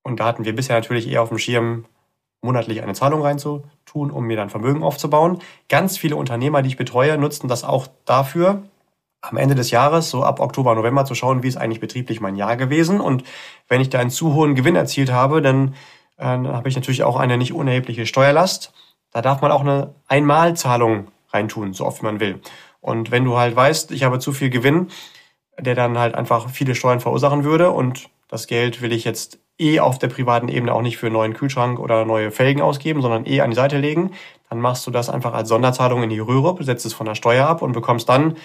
Und 0.02 0.20
da 0.20 0.26
hatten 0.26 0.44
wir 0.44 0.54
bisher 0.54 0.76
natürlich 0.76 1.08
eher 1.08 1.22
auf 1.22 1.30
dem 1.30 1.38
Schirm, 1.38 1.86
monatlich 2.42 2.82
eine 2.82 2.92
Zahlung 2.92 3.22
reinzutun, 3.22 4.10
um 4.10 4.24
mir 4.24 4.36
dann 4.36 4.50
Vermögen 4.50 4.82
aufzubauen. 4.82 5.38
Ganz 5.68 5.96
viele 5.96 6.16
Unternehmer, 6.16 6.62
die 6.62 6.68
ich 6.68 6.76
betreue, 6.76 7.16
nutzen 7.16 7.48
das 7.48 7.64
auch 7.64 7.86
dafür, 8.04 8.62
am 9.22 9.38
Ende 9.38 9.54
des 9.54 9.70
Jahres, 9.70 10.10
so 10.10 10.22
ab 10.22 10.40
Oktober, 10.40 10.74
November, 10.74 11.06
zu 11.06 11.14
schauen, 11.14 11.42
wie 11.42 11.48
ist 11.48 11.56
eigentlich 11.56 11.80
betrieblich 11.80 12.20
mein 12.20 12.36
Jahr 12.36 12.56
gewesen. 12.56 13.00
Und 13.00 13.24
wenn 13.68 13.80
ich 13.80 13.88
da 13.88 13.98
einen 13.98 14.10
zu 14.10 14.34
hohen 14.34 14.54
Gewinn 14.54 14.76
erzielt 14.76 15.10
habe, 15.10 15.40
dann, 15.40 15.68
äh, 16.18 16.24
dann 16.24 16.48
habe 16.48 16.68
ich 16.68 16.76
natürlich 16.76 17.02
auch 17.02 17.16
eine 17.16 17.38
nicht 17.38 17.54
unerhebliche 17.54 18.06
Steuerlast. 18.06 18.74
Da 19.10 19.22
darf 19.22 19.40
man 19.40 19.50
auch 19.50 19.62
eine 19.62 19.94
Einmalzahlung 20.06 21.08
reintun, 21.32 21.72
so 21.72 21.86
oft 21.86 22.02
man 22.02 22.20
will. 22.20 22.40
Und 22.84 23.10
wenn 23.10 23.24
du 23.24 23.38
halt 23.38 23.56
weißt, 23.56 23.92
ich 23.92 24.04
habe 24.04 24.18
zu 24.18 24.32
viel 24.32 24.50
Gewinn, 24.50 24.88
der 25.58 25.74
dann 25.74 25.98
halt 25.98 26.14
einfach 26.14 26.50
viele 26.50 26.74
Steuern 26.74 27.00
verursachen 27.00 27.42
würde 27.42 27.70
und 27.70 28.10
das 28.28 28.46
Geld 28.46 28.82
will 28.82 28.92
ich 28.92 29.04
jetzt 29.04 29.38
eh 29.58 29.80
auf 29.80 29.98
der 29.98 30.08
privaten 30.08 30.48
Ebene 30.48 30.74
auch 30.74 30.82
nicht 30.82 30.98
für 30.98 31.06
einen 31.06 31.14
neuen 31.14 31.32
Kühlschrank 31.32 31.78
oder 31.78 32.04
neue 32.04 32.30
Felgen 32.30 32.60
ausgeben, 32.60 33.00
sondern 33.00 33.24
eh 33.24 33.40
an 33.40 33.48
die 33.48 33.56
Seite 33.56 33.78
legen, 33.78 34.10
dann 34.50 34.60
machst 34.60 34.86
du 34.86 34.90
das 34.90 35.08
einfach 35.08 35.32
als 35.32 35.48
Sonderzahlung 35.48 36.02
in 36.02 36.10
die 36.10 36.18
Röhre, 36.18 36.62
setzt 36.62 36.84
es 36.84 36.92
von 36.92 37.06
der 37.06 37.14
Steuer 37.14 37.46
ab 37.46 37.62
und 37.62 37.72
bekommst 37.72 38.06
dann 38.10 38.36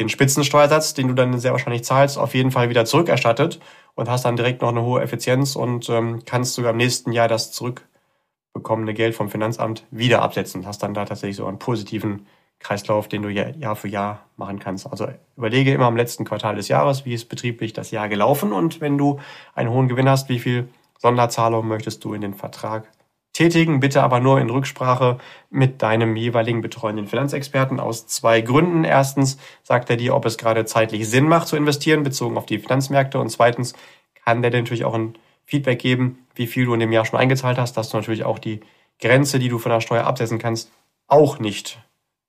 den 0.00 0.08
Spitzensteuersatz, 0.08 0.94
den 0.94 1.06
du 1.06 1.14
dann 1.14 1.38
sehr 1.38 1.52
wahrscheinlich 1.52 1.84
zahlst, 1.84 2.18
auf 2.18 2.34
jeden 2.34 2.50
Fall 2.50 2.70
wieder 2.70 2.84
zurückerstattet 2.84 3.60
und 3.94 4.10
hast 4.10 4.24
dann 4.24 4.34
direkt 4.34 4.60
noch 4.60 4.70
eine 4.70 4.82
hohe 4.82 5.02
Effizienz 5.02 5.54
und 5.54 5.88
ähm, 5.88 6.24
kannst 6.26 6.54
sogar 6.54 6.72
im 6.72 6.78
nächsten 6.78 7.12
Jahr 7.12 7.28
das 7.28 7.52
zurückbekommene 7.52 8.92
Geld 8.92 9.14
vom 9.14 9.28
Finanzamt 9.28 9.84
wieder 9.92 10.22
absetzen. 10.22 10.66
Hast 10.66 10.82
dann 10.82 10.94
da 10.94 11.04
tatsächlich 11.04 11.36
so 11.36 11.46
einen 11.46 11.60
positiven 11.60 12.26
Kreislauf, 12.60 13.08
den 13.08 13.22
du 13.22 13.28
Jahr 13.28 13.76
für 13.76 13.88
Jahr 13.88 14.24
machen 14.36 14.58
kannst. 14.58 14.86
Also 14.90 15.08
überlege 15.36 15.72
immer 15.72 15.86
am 15.86 15.96
letzten 15.96 16.24
Quartal 16.24 16.56
des 16.56 16.68
Jahres, 16.68 17.04
wie 17.04 17.14
ist 17.14 17.28
betrieblich 17.28 17.72
das 17.72 17.90
Jahr 17.90 18.08
gelaufen 18.08 18.52
und 18.52 18.80
wenn 18.80 18.98
du 18.98 19.20
einen 19.54 19.70
hohen 19.70 19.88
Gewinn 19.88 20.08
hast, 20.08 20.28
wie 20.28 20.38
viel 20.38 20.68
Sonderzahlung 20.98 21.68
möchtest 21.68 22.04
du 22.04 22.14
in 22.14 22.20
den 22.20 22.34
Vertrag 22.34 22.88
tätigen, 23.32 23.78
bitte 23.78 24.02
aber 24.02 24.18
nur 24.18 24.40
in 24.40 24.50
Rücksprache 24.50 25.18
mit 25.48 25.80
deinem 25.80 26.16
jeweiligen 26.16 26.60
betreuenden 26.60 27.06
Finanzexperten 27.06 27.78
aus 27.78 28.08
zwei 28.08 28.40
Gründen. 28.40 28.82
Erstens 28.82 29.38
sagt 29.62 29.90
er 29.90 29.96
dir, 29.96 30.16
ob 30.16 30.24
es 30.24 30.38
gerade 30.38 30.64
zeitlich 30.64 31.08
Sinn 31.08 31.28
macht 31.28 31.46
zu 31.46 31.56
investieren, 31.56 32.02
bezogen 32.02 32.36
auf 32.36 32.46
die 32.46 32.58
Finanzmärkte. 32.58 33.20
Und 33.20 33.30
zweitens 33.30 33.74
kann 34.24 34.42
der 34.42 34.50
dir 34.50 34.58
natürlich 34.58 34.84
auch 34.84 34.94
ein 34.94 35.14
Feedback 35.44 35.78
geben, 35.78 36.26
wie 36.34 36.48
viel 36.48 36.64
du 36.64 36.74
in 36.74 36.80
dem 36.80 36.90
Jahr 36.90 37.04
schon 37.04 37.18
eingezahlt 37.18 37.58
hast, 37.58 37.76
dass 37.76 37.90
du 37.90 37.96
natürlich 37.96 38.24
auch 38.24 38.40
die 38.40 38.60
Grenze, 39.00 39.38
die 39.38 39.48
du 39.48 39.58
von 39.58 39.70
der 39.70 39.80
Steuer 39.80 40.04
absetzen 40.04 40.40
kannst, 40.40 40.72
auch 41.06 41.38
nicht 41.38 41.78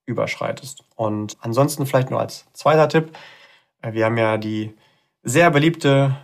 überschreitest. 0.10 0.84
Und 0.96 1.38
ansonsten 1.40 1.86
vielleicht 1.86 2.10
nur 2.10 2.20
als 2.20 2.46
zweiter 2.54 2.90
Tipp. 2.90 3.16
Äh, 3.82 3.94
wir 3.94 4.06
haben 4.06 4.18
ja 4.18 4.38
die 4.38 4.74
sehr 5.24 5.52
beliebte 5.52 6.18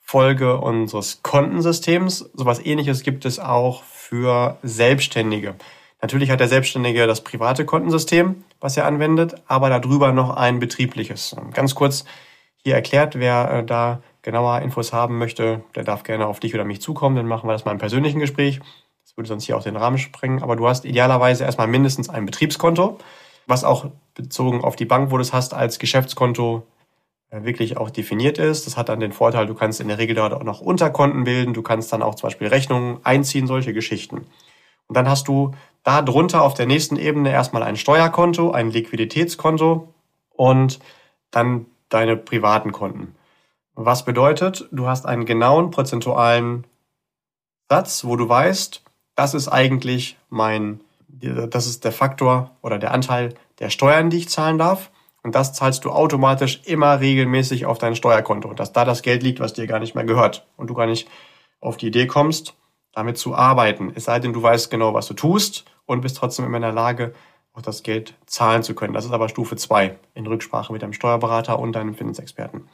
Folge 0.00 0.58
unseres 0.58 1.22
Kontensystems. 1.22 2.30
Sowas 2.34 2.64
ähnliches 2.64 3.02
gibt 3.02 3.24
es 3.24 3.38
auch 3.38 3.82
für 3.84 4.58
Selbstständige. 4.62 5.54
Natürlich 6.00 6.30
hat 6.30 6.40
der 6.40 6.48
Selbstständige 6.48 7.06
das 7.06 7.22
private 7.22 7.64
Kontensystem, 7.64 8.44
was 8.60 8.76
er 8.76 8.86
anwendet, 8.86 9.34
aber 9.46 9.68
darüber 9.68 10.12
noch 10.12 10.36
ein 10.36 10.60
betriebliches. 10.60 11.36
Ganz 11.52 11.74
kurz 11.74 12.04
hier 12.56 12.74
erklärt, 12.74 13.18
wer 13.18 13.50
äh, 13.50 13.64
da 13.64 14.00
genauer 14.22 14.60
Infos 14.60 14.92
haben 14.92 15.18
möchte, 15.18 15.62
der 15.74 15.84
darf 15.84 16.02
gerne 16.02 16.26
auf 16.26 16.40
dich 16.40 16.54
oder 16.54 16.64
mich 16.64 16.80
zukommen, 16.80 17.16
dann 17.16 17.26
machen 17.26 17.48
wir 17.48 17.52
das 17.52 17.64
mal 17.64 17.72
im 17.72 17.78
persönlichen 17.78 18.18
Gespräch. 18.18 18.60
Das 19.04 19.16
würde 19.16 19.28
sonst 19.28 19.44
hier 19.44 19.56
auch 19.56 19.62
den 19.62 19.76
Rahmen 19.76 19.98
sprengen, 19.98 20.42
aber 20.42 20.56
du 20.56 20.68
hast 20.68 20.84
idealerweise 20.84 21.44
erstmal 21.44 21.66
mindestens 21.66 22.08
ein 22.08 22.26
Betriebskonto 22.26 22.98
was 23.48 23.64
auch 23.64 23.86
bezogen 24.14 24.62
auf 24.62 24.76
die 24.76 24.84
Bank, 24.84 25.10
wo 25.10 25.16
du 25.16 25.22
es 25.22 25.32
hast, 25.32 25.54
als 25.54 25.78
Geschäftskonto 25.78 26.66
äh, 27.30 27.42
wirklich 27.42 27.76
auch 27.76 27.90
definiert 27.90 28.38
ist. 28.38 28.66
Das 28.66 28.76
hat 28.76 28.88
dann 28.88 29.00
den 29.00 29.12
Vorteil, 29.12 29.46
du 29.46 29.54
kannst 29.54 29.80
in 29.80 29.88
der 29.88 29.98
Regel 29.98 30.14
dort 30.14 30.32
auch 30.32 30.44
noch 30.44 30.60
Unterkonten 30.60 31.24
bilden, 31.24 31.54
du 31.54 31.62
kannst 31.62 31.92
dann 31.92 32.02
auch 32.02 32.14
zum 32.14 32.28
Beispiel 32.28 32.48
Rechnungen 32.48 32.98
einziehen, 33.04 33.46
solche 33.46 33.72
Geschichten. 33.72 34.26
Und 34.86 34.96
dann 34.96 35.08
hast 35.08 35.28
du 35.28 35.52
da 35.82 36.02
drunter 36.02 36.42
auf 36.42 36.54
der 36.54 36.66
nächsten 36.66 36.96
Ebene 36.96 37.30
erstmal 37.30 37.62
ein 37.62 37.76
Steuerkonto, 37.76 38.52
ein 38.52 38.70
Liquiditätskonto 38.70 39.92
und 40.30 40.78
dann 41.30 41.66
deine 41.88 42.16
privaten 42.16 42.72
Konten. 42.72 43.14
Was 43.74 44.04
bedeutet, 44.04 44.68
du 44.72 44.86
hast 44.86 45.06
einen 45.06 45.24
genauen 45.24 45.70
prozentualen 45.70 46.66
Satz, 47.68 48.04
wo 48.04 48.16
du 48.16 48.28
weißt, 48.28 48.82
das 49.14 49.34
ist 49.34 49.48
eigentlich 49.48 50.16
mein 50.30 50.80
das 51.08 51.66
ist 51.66 51.84
der 51.84 51.92
Faktor 51.92 52.56
oder 52.62 52.78
der 52.78 52.92
Anteil 52.92 53.34
der 53.58 53.70
Steuern, 53.70 54.10
die 54.10 54.18
ich 54.18 54.28
zahlen 54.28 54.58
darf. 54.58 54.90
Und 55.22 55.34
das 55.34 55.52
zahlst 55.52 55.84
du 55.84 55.90
automatisch 55.90 56.60
immer 56.64 57.00
regelmäßig 57.00 57.66
auf 57.66 57.78
dein 57.78 57.96
Steuerkonto, 57.96 58.54
dass 58.54 58.72
da 58.72 58.84
das 58.84 59.02
Geld 59.02 59.22
liegt, 59.22 59.40
was 59.40 59.52
dir 59.52 59.66
gar 59.66 59.80
nicht 59.80 59.94
mehr 59.94 60.04
gehört 60.04 60.46
und 60.56 60.70
du 60.70 60.74
gar 60.74 60.86
nicht 60.86 61.08
auf 61.60 61.76
die 61.76 61.88
Idee 61.88 62.06
kommst, 62.06 62.54
damit 62.92 63.18
zu 63.18 63.34
arbeiten. 63.34 63.92
Es 63.94 64.04
sei 64.04 64.20
denn, 64.20 64.32
du 64.32 64.42
weißt 64.42 64.70
genau, 64.70 64.94
was 64.94 65.06
du 65.06 65.14
tust 65.14 65.64
und 65.86 66.02
bist 66.02 66.16
trotzdem 66.16 66.44
immer 66.44 66.58
in 66.58 66.62
der 66.62 66.72
Lage, 66.72 67.14
auch 67.52 67.62
das 67.62 67.82
Geld 67.82 68.14
zahlen 68.26 68.62
zu 68.62 68.74
können. 68.74 68.94
Das 68.94 69.04
ist 69.04 69.10
aber 69.10 69.28
Stufe 69.28 69.56
zwei 69.56 69.98
in 70.14 70.26
Rücksprache 70.26 70.72
mit 70.72 70.82
deinem 70.82 70.92
Steuerberater 70.92 71.58
und 71.58 71.72
deinem 71.72 71.94
Finanzexperten. 71.94 72.68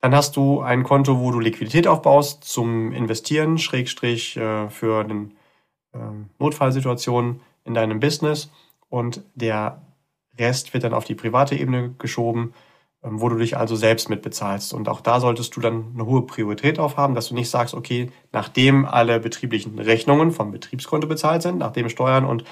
Dann 0.00 0.14
hast 0.14 0.36
du 0.36 0.60
ein 0.60 0.84
Konto, 0.84 1.20
wo 1.20 1.30
du 1.30 1.40
Liquidität 1.40 1.86
aufbaust 1.86 2.44
zum 2.44 2.92
Investieren, 2.92 3.58
Schrägstrich 3.58 4.36
äh, 4.36 4.70
für 4.70 5.00
eine 5.00 5.30
ähm, 5.92 6.30
Notfallsituation 6.38 7.40
in 7.70 7.74
deinem 7.74 8.00
Business 8.00 8.50
und 8.88 9.22
der 9.34 9.80
Rest 10.38 10.74
wird 10.74 10.84
dann 10.84 10.94
auf 10.94 11.04
die 11.04 11.14
private 11.14 11.54
Ebene 11.54 11.94
geschoben. 11.98 12.52
ähm, 13.02 13.20
wo 13.20 13.30
du 13.30 13.36
dich 13.36 13.56
also 13.56 13.76
selbst 13.76 14.10
mitbezahlst. 14.10 14.74
Und 14.74 14.88
auch 14.88 15.00
da 15.00 15.20
solltest 15.20 15.56
du 15.56 15.60
dann 15.60 15.92
eine 15.94 16.04
hohe 16.04 16.26
Priorität 16.26 16.76
drauf 16.76 16.98
haben, 16.98 17.14
dass 17.14 17.28
du 17.28 17.34
nicht 17.34 17.48
sagst, 17.48 17.72
okay, 17.74 18.10
nachdem 18.30 18.84
alle 18.84 19.20
betrieblichen 19.20 19.78
Rechnungen 19.78 20.32
vom 20.32 20.50
Betriebskonto 20.50 21.08
bezahlt 21.08 21.40
sind, 21.40 21.56
nachdem 21.58 21.88
Steuern 21.88 22.26
und 22.26 22.44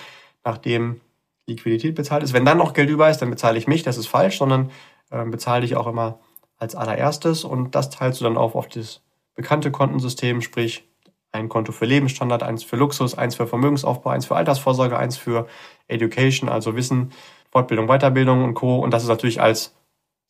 nachdem 0.44 1.02
Liquidität 1.46 1.94
bezahlt 1.94 2.22
ist, 2.22 2.32
wenn 2.32 2.46
dann 2.46 2.56
noch 2.56 2.72
Geld 2.72 2.88
über 2.88 3.10
ist, 3.10 3.18
dann 3.18 3.28
bezahle 3.28 3.58
ich 3.58 3.66
mich, 3.66 3.82
das 3.82 3.98
ist 3.98 4.06
falsch, 4.06 4.38
sondern 4.38 4.70
äh, 5.10 5.22
bezahle 5.24 5.62
dich 5.62 5.76
auch 5.76 5.86
immer 5.86 6.18
als 6.56 6.74
allererstes 6.74 7.44
und 7.44 7.74
das 7.74 7.90
teilst 7.90 8.20
du 8.20 8.24
dann 8.24 8.38
auf 8.38 8.54
auf 8.54 8.68
das 8.68 9.02
bekannte 9.34 9.70
Kontensystem, 9.70 10.40
sprich 10.40 10.87
ein 11.32 11.48
Konto 11.48 11.72
für 11.72 11.84
Lebensstandard, 11.84 12.42
eins 12.42 12.64
für 12.64 12.76
Luxus, 12.76 13.16
eins 13.16 13.36
für 13.36 13.46
Vermögensaufbau, 13.46 14.10
eins 14.10 14.26
für 14.26 14.36
Altersvorsorge, 14.36 14.98
eins 14.98 15.16
für 15.16 15.46
Education, 15.86 16.48
also 16.48 16.74
Wissen, 16.76 17.12
Fortbildung, 17.50 17.86
Weiterbildung 17.86 18.44
und 18.44 18.54
Co. 18.54 18.78
Und 18.78 18.92
das 18.92 19.02
ist 19.02 19.08
natürlich 19.08 19.40
als 19.40 19.74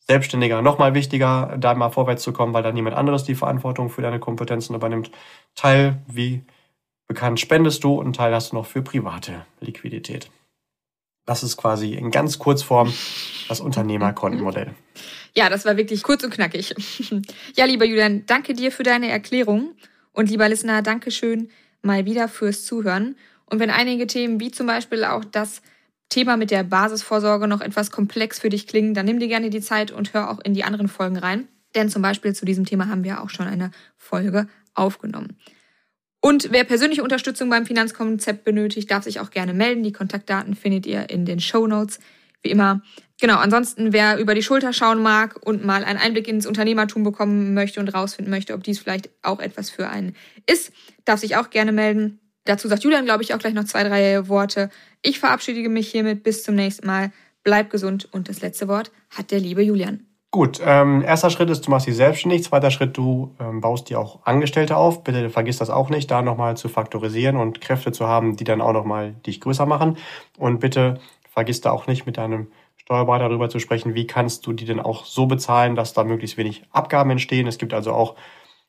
Selbstständiger 0.07 0.61
nochmal 0.61 0.93
wichtiger, 0.93 1.55
da 1.59 1.73
mal 1.75 1.89
vorwärts 1.89 2.23
zu 2.23 2.33
kommen, 2.33 2.53
weil 2.53 2.63
dann 2.63 2.73
niemand 2.73 2.95
anderes 2.95 3.23
die 3.23 3.35
Verantwortung 3.35 3.89
für 3.89 4.01
deine 4.01 4.19
Kompetenzen 4.19 4.75
übernimmt. 4.75 5.11
Teil, 5.55 6.01
wie 6.07 6.43
bekannt, 7.07 7.39
spendest 7.39 7.83
du 7.83 7.93
und 7.93 8.15
Teil 8.15 8.33
hast 8.33 8.51
du 8.51 8.55
noch 8.55 8.65
für 8.65 8.81
private 8.81 9.45
Liquidität. 9.59 10.29
Das 11.25 11.43
ist 11.43 11.57
quasi 11.57 11.93
in 11.93 12.09
ganz 12.09 12.39
Kurzform 12.39 12.91
das 13.47 13.61
Unternehmerkontenmodell. 13.61 14.73
Ja, 15.35 15.49
das 15.49 15.63
war 15.63 15.77
wirklich 15.77 16.01
kurz 16.01 16.23
und 16.23 16.33
knackig. 16.33 16.73
Ja, 17.55 17.65
lieber 17.65 17.85
Julian, 17.85 18.25
danke 18.25 18.53
dir 18.53 18.71
für 18.71 18.83
deine 18.83 19.09
Erklärung. 19.09 19.75
Und 20.19 20.29
lieber 20.29 20.49
Listener, 20.49 20.81
danke 20.81 21.11
schön 21.11 21.49
mal 21.81 22.03
wieder 22.03 22.27
fürs 22.27 22.65
Zuhören. 22.65 23.15
Und 23.45 23.59
wenn 23.59 23.69
einige 23.69 24.05
Themen, 24.05 24.41
wie 24.41 24.51
zum 24.51 24.67
Beispiel 24.67 25.05
auch 25.05 25.23
das 25.23 25.61
Thema 26.09 26.35
mit 26.35 26.51
der 26.51 26.63
Basisvorsorge 26.63 27.47
noch 27.47 27.61
etwas 27.61 27.89
komplex 27.89 28.37
für 28.37 28.49
dich 28.49 28.67
klingen, 28.67 28.93
dann 28.93 29.05
nimm 29.05 29.21
dir 29.21 29.29
gerne 29.29 29.49
die 29.49 29.61
Zeit 29.61 29.91
und 29.91 30.13
hör 30.13 30.29
auch 30.29 30.41
in 30.41 30.53
die 30.53 30.65
anderen 30.65 30.89
Folgen 30.89 31.15
rein. 31.15 31.47
Denn 31.73 31.87
zum 31.87 32.01
Beispiel 32.01 32.35
zu 32.35 32.43
diesem 32.43 32.65
Thema 32.65 32.89
haben 32.89 33.05
wir 33.05 33.23
auch 33.23 33.29
schon 33.29 33.47
eine 33.47 33.71
Folge 33.95 34.49
aufgenommen. 34.73 35.37
Und 36.19 36.49
wer 36.51 36.65
persönliche 36.65 37.01
Unterstützung 37.01 37.49
beim 37.49 37.65
Finanzkonzept 37.65 38.43
benötigt, 38.43 38.91
darf 38.91 39.05
sich 39.05 39.21
auch 39.21 39.31
gerne 39.31 39.53
melden. 39.53 39.83
Die 39.83 39.93
Kontaktdaten 39.93 40.53
findet 40.53 40.85
ihr 40.85 41.09
in 41.09 41.23
den 41.23 41.39
Show 41.39 41.65
Notes. 41.65 42.01
Wie 42.41 42.49
immer. 42.49 42.81
Genau, 43.21 43.37
ansonsten, 43.37 43.91
wer 43.91 44.17
über 44.17 44.33
die 44.33 44.41
Schulter 44.41 44.71
schauen 44.71 45.01
mag 45.01 45.35
und 45.45 45.65
mal 45.65 45.83
einen 45.83 45.99
Einblick 45.99 46.27
ins 46.27 46.45
Unternehmertum 46.45 47.03
bekommen 47.03 47.53
möchte 47.53 47.81
und 47.81 47.89
rausfinden 47.89 48.31
möchte, 48.31 48.53
ob 48.53 48.63
dies 48.63 48.79
vielleicht 48.79 49.09
auch 49.23 49.39
etwas 49.39 49.69
für 49.69 49.89
einen 49.89 50.15
ist, 50.49 50.71
darf 51.03 51.19
sich 51.19 51.35
auch 51.35 51.49
gerne 51.49 51.73
melden. 51.73 52.19
Dazu 52.45 52.67
sagt 52.67 52.83
Julian, 52.83 53.05
glaube 53.05 53.21
ich, 53.21 53.33
auch 53.33 53.39
gleich 53.39 53.53
noch 53.53 53.65
zwei, 53.65 53.83
drei 53.83 54.27
Worte. 54.29 54.69
Ich 55.01 55.19
verabschiede 55.19 55.67
mich 55.69 55.91
hiermit. 55.91 56.23
Bis 56.23 56.43
zum 56.43 56.55
nächsten 56.55 56.87
Mal. 56.87 57.11
Bleib 57.43 57.69
gesund. 57.69 58.07
Und 58.11 58.29
das 58.29 58.41
letzte 58.41 58.67
Wort 58.67 58.91
hat 59.09 59.31
der 59.31 59.39
liebe 59.39 59.61
Julian. 59.61 60.05
Gut, 60.31 60.61
ähm, 60.63 61.01
erster 61.01 61.29
Schritt 61.31 61.49
ist, 61.49 61.65
du 61.65 61.71
machst 61.71 61.87
dich 61.87 61.95
selbstständig. 61.95 62.43
Zweiter 62.43 62.71
Schritt, 62.71 62.95
du 62.95 63.35
ähm, 63.39 63.61
baust 63.61 63.89
dir 63.89 63.99
auch 63.99 64.25
Angestellte 64.25 64.77
auf. 64.77 65.03
Bitte 65.03 65.29
vergiss 65.29 65.57
das 65.57 65.69
auch 65.69 65.89
nicht, 65.89 66.09
da 66.09 66.21
nochmal 66.21 66.55
zu 66.55 66.69
faktorisieren 66.69 67.35
und 67.35 67.61
Kräfte 67.61 67.91
zu 67.91 68.07
haben, 68.07 68.35
die 68.35 68.43
dann 68.43 68.61
auch 68.61 68.73
nochmal 68.73 69.13
dich 69.25 69.41
größer 69.41 69.65
machen. 69.65 69.97
Und 70.37 70.59
bitte 70.59 70.99
vergiss 71.31 71.61
da 71.61 71.71
auch 71.71 71.87
nicht, 71.87 72.05
mit 72.05 72.17
deinem 72.17 72.47
Steuerberater 72.89 73.29
darüber 73.29 73.49
zu 73.49 73.59
sprechen, 73.59 73.93
wie 73.93 74.07
kannst 74.07 74.47
du 74.47 74.53
die 74.53 74.65
denn 74.65 74.79
auch 74.79 75.05
so 75.05 75.27
bezahlen, 75.27 75.75
dass 75.75 75.93
da 75.93 76.03
möglichst 76.03 76.37
wenig 76.37 76.63
Abgaben 76.71 77.11
entstehen. 77.11 77.45
Es 77.45 77.59
gibt 77.59 77.71
also 77.71 77.93
auch 77.93 78.15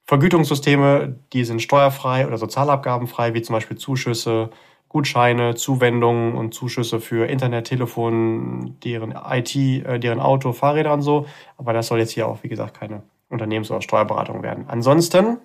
Vergütungssysteme, 0.05 1.17
die 1.33 1.45
sind 1.45 1.63
steuerfrei 1.63 2.27
oder 2.27 2.37
sozialabgabenfrei, 2.37 3.33
wie 3.33 3.41
zum 3.41 3.55
Beispiel 3.55 3.79
Zuschüsse, 3.79 4.51
Gutscheine, 4.91 5.55
Zuwendungen 5.55 6.35
und 6.35 6.53
Zuschüsse 6.53 7.01
für 7.01 7.31
Internet, 7.31 7.69
Telefon, 7.69 8.77
deren 8.85 9.13
IT, 9.13 9.57
äh, 9.57 9.99
deren 9.99 10.21
Auto, 10.21 10.53
Fahrräder 10.53 10.93
und 10.93 11.01
so. 11.01 11.25
Aber 11.57 11.73
das 11.73 11.87
soll 11.87 12.01
jetzt 12.01 12.11
hier 12.13 12.29
auch, 12.29 12.43
wie 12.43 12.49
gesagt, 12.49 12.79
keine 12.79 13.03
Unternehmens- 13.31 13.71
oder 13.71 13.81
Steuerberatung 13.81 14.43
werden. 14.43 14.67
Ansonsten 14.69 15.39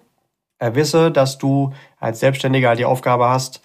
äh, 0.59 0.75
wisse, 0.75 1.11
dass 1.11 1.37
du 1.37 1.71
als 1.97 2.19
Selbstständiger 2.19 2.75
die 2.75 2.83
Aufgabe 2.83 3.29
hast, 3.29 3.61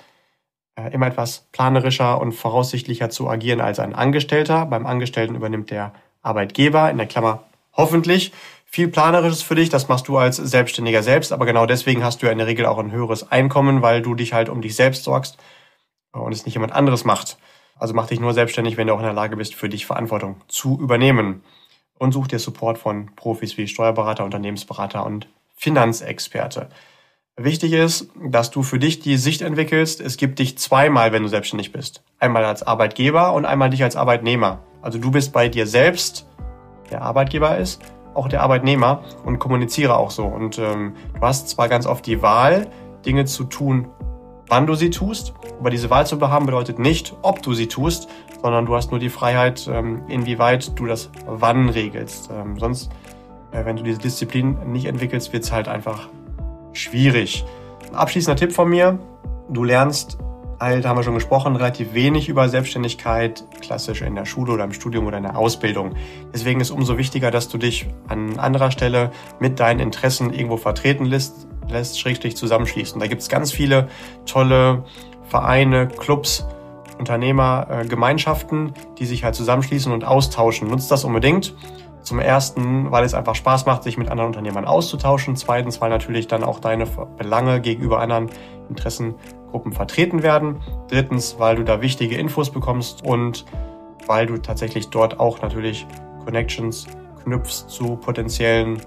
immer 0.88 1.06
etwas 1.06 1.46
planerischer 1.52 2.20
und 2.20 2.32
voraussichtlicher 2.32 3.10
zu 3.10 3.28
agieren 3.28 3.60
als 3.60 3.78
ein 3.78 3.94
Angestellter. 3.94 4.66
Beim 4.66 4.86
Angestellten 4.86 5.34
übernimmt 5.34 5.70
der 5.70 5.92
Arbeitgeber 6.22 6.90
in 6.90 6.98
der 6.98 7.06
Klammer 7.06 7.44
hoffentlich 7.72 8.32
viel 8.66 8.88
Planerisches 8.88 9.42
für 9.42 9.54
dich. 9.54 9.68
Das 9.68 9.88
machst 9.88 10.08
du 10.08 10.16
als 10.16 10.36
Selbstständiger 10.36 11.02
selbst. 11.02 11.32
Aber 11.32 11.46
genau 11.46 11.66
deswegen 11.66 12.04
hast 12.04 12.22
du 12.22 12.26
ja 12.26 12.32
in 12.32 12.38
der 12.38 12.46
Regel 12.46 12.66
auch 12.66 12.78
ein 12.78 12.92
höheres 12.92 13.30
Einkommen, 13.30 13.82
weil 13.82 14.02
du 14.02 14.14
dich 14.14 14.32
halt 14.32 14.48
um 14.48 14.62
dich 14.62 14.76
selbst 14.76 15.04
sorgst 15.04 15.38
und 16.12 16.32
es 16.32 16.44
nicht 16.44 16.54
jemand 16.54 16.72
anderes 16.72 17.04
macht. 17.04 17.36
Also 17.76 17.94
mach 17.94 18.06
dich 18.06 18.20
nur 18.20 18.34
selbstständig, 18.34 18.76
wenn 18.76 18.86
du 18.86 18.94
auch 18.94 18.98
in 18.98 19.04
der 19.04 19.12
Lage 19.12 19.36
bist, 19.36 19.54
für 19.54 19.68
dich 19.68 19.86
Verantwortung 19.86 20.40
zu 20.48 20.78
übernehmen. 20.80 21.42
Und 21.98 22.12
such 22.12 22.28
dir 22.28 22.38
Support 22.38 22.78
von 22.78 23.14
Profis 23.14 23.58
wie 23.58 23.66
Steuerberater, 23.66 24.24
Unternehmensberater 24.24 25.04
und 25.04 25.28
Finanzexperte. 25.56 26.70
Wichtig 27.36 27.72
ist, 27.72 28.08
dass 28.22 28.50
du 28.50 28.62
für 28.62 28.78
dich 28.78 29.00
die 29.00 29.16
Sicht 29.16 29.40
entwickelst, 29.40 30.00
es 30.00 30.18
gibt 30.18 30.38
dich 30.38 30.58
zweimal, 30.58 31.12
wenn 31.12 31.22
du 31.22 31.28
selbstständig 31.28 31.72
bist. 31.72 32.02
Einmal 32.18 32.44
als 32.44 32.62
Arbeitgeber 32.62 33.32
und 33.32 33.46
einmal 33.46 33.70
dich 33.70 33.82
als 33.82 33.96
Arbeitnehmer. 33.96 34.60
Also 34.82 34.98
du 34.98 35.10
bist 35.10 35.32
bei 35.32 35.48
dir 35.48 35.66
selbst, 35.66 36.26
der 36.90 37.00
Arbeitgeber 37.00 37.56
ist, 37.56 37.80
auch 38.12 38.28
der 38.28 38.42
Arbeitnehmer 38.42 39.04
und 39.24 39.38
kommuniziere 39.38 39.96
auch 39.96 40.10
so. 40.10 40.26
Und 40.26 40.58
ähm, 40.58 40.94
du 41.14 41.20
hast 41.22 41.48
zwar 41.48 41.68
ganz 41.68 41.86
oft 41.86 42.04
die 42.04 42.20
Wahl, 42.20 42.66
Dinge 43.06 43.24
zu 43.24 43.44
tun, 43.44 43.88
wann 44.48 44.66
du 44.66 44.74
sie 44.74 44.90
tust, 44.90 45.32
aber 45.58 45.70
diese 45.70 45.88
Wahl 45.88 46.06
zu 46.06 46.20
haben 46.20 46.44
bedeutet 46.44 46.78
nicht, 46.78 47.14
ob 47.22 47.42
du 47.42 47.54
sie 47.54 47.68
tust, 47.68 48.08
sondern 48.42 48.66
du 48.66 48.74
hast 48.74 48.90
nur 48.90 49.00
die 49.00 49.08
Freiheit, 49.08 49.66
ähm, 49.72 50.02
inwieweit 50.08 50.78
du 50.78 50.84
das 50.84 51.10
wann 51.24 51.70
regelst. 51.70 52.28
Ähm, 52.30 52.58
sonst, 52.58 52.90
äh, 53.52 53.64
wenn 53.64 53.76
du 53.76 53.82
diese 53.82 53.98
Disziplin 53.98 54.58
nicht 54.72 54.84
entwickelst, 54.84 55.32
wird 55.32 55.44
es 55.44 55.52
halt 55.52 55.68
einfach 55.68 56.08
schwierig. 56.72 57.44
Abschließender 57.92 58.36
Tipp 58.36 58.52
von 58.52 58.68
mir, 58.68 58.98
du 59.48 59.64
lernst 59.64 60.18
halt, 60.60 60.86
haben 60.86 60.98
wir 60.98 61.02
schon 61.02 61.14
gesprochen, 61.14 61.56
relativ 61.56 61.94
wenig 61.94 62.28
über 62.28 62.48
Selbstständigkeit, 62.48 63.44
klassisch 63.60 64.02
in 64.02 64.14
der 64.14 64.26
Schule 64.26 64.52
oder 64.52 64.64
im 64.64 64.72
Studium 64.72 65.06
oder 65.06 65.16
in 65.16 65.22
der 65.22 65.36
Ausbildung. 65.36 65.94
Deswegen 66.34 66.60
ist 66.60 66.70
umso 66.70 66.98
wichtiger, 66.98 67.30
dass 67.30 67.48
du 67.48 67.58
dich 67.58 67.86
an 68.08 68.38
anderer 68.38 68.70
Stelle 68.70 69.10
mit 69.40 69.58
deinen 69.58 69.80
Interessen 69.80 70.32
irgendwo 70.32 70.58
vertreten 70.58 71.06
lässt, 71.06 71.48
lässt 71.68 71.98
schrägstrich 71.98 72.36
zusammenschließt. 72.36 72.94
Und 72.94 73.00
da 73.00 73.06
gibt 73.06 73.22
es 73.22 73.28
ganz 73.28 73.52
viele 73.52 73.88
tolle 74.26 74.84
Vereine, 75.28 75.88
Clubs, 75.88 76.46
Unternehmer, 76.98 77.66
äh, 77.70 77.86
die 78.98 79.06
sich 79.06 79.24
halt 79.24 79.34
zusammenschließen 79.34 79.90
und 79.90 80.04
austauschen. 80.04 80.68
Nutzt 80.68 80.90
das 80.90 81.04
unbedingt. 81.04 81.54
Zum 82.02 82.18
ersten, 82.18 82.90
weil 82.90 83.04
es 83.04 83.14
einfach 83.14 83.34
Spaß 83.34 83.66
macht, 83.66 83.82
sich 83.82 83.98
mit 83.98 84.08
anderen 84.10 84.28
Unternehmern 84.28 84.64
auszutauschen. 84.64 85.36
Zweitens, 85.36 85.80
weil 85.80 85.90
natürlich 85.90 86.28
dann 86.28 86.44
auch 86.44 86.58
deine 86.58 86.86
Belange 86.86 87.60
gegenüber 87.60 88.00
anderen 88.00 88.30
Interessengruppen 88.68 89.72
vertreten 89.72 90.22
werden. 90.22 90.60
Drittens, 90.88 91.38
weil 91.38 91.56
du 91.56 91.64
da 91.64 91.82
wichtige 91.82 92.16
Infos 92.16 92.50
bekommst 92.50 93.04
und 93.04 93.44
weil 94.06 94.26
du 94.26 94.38
tatsächlich 94.38 94.88
dort 94.88 95.20
auch 95.20 95.42
natürlich 95.42 95.86
Connections 96.24 96.86
knüpfst 97.22 97.68
zu 97.68 97.96
potenziellen 97.96 98.80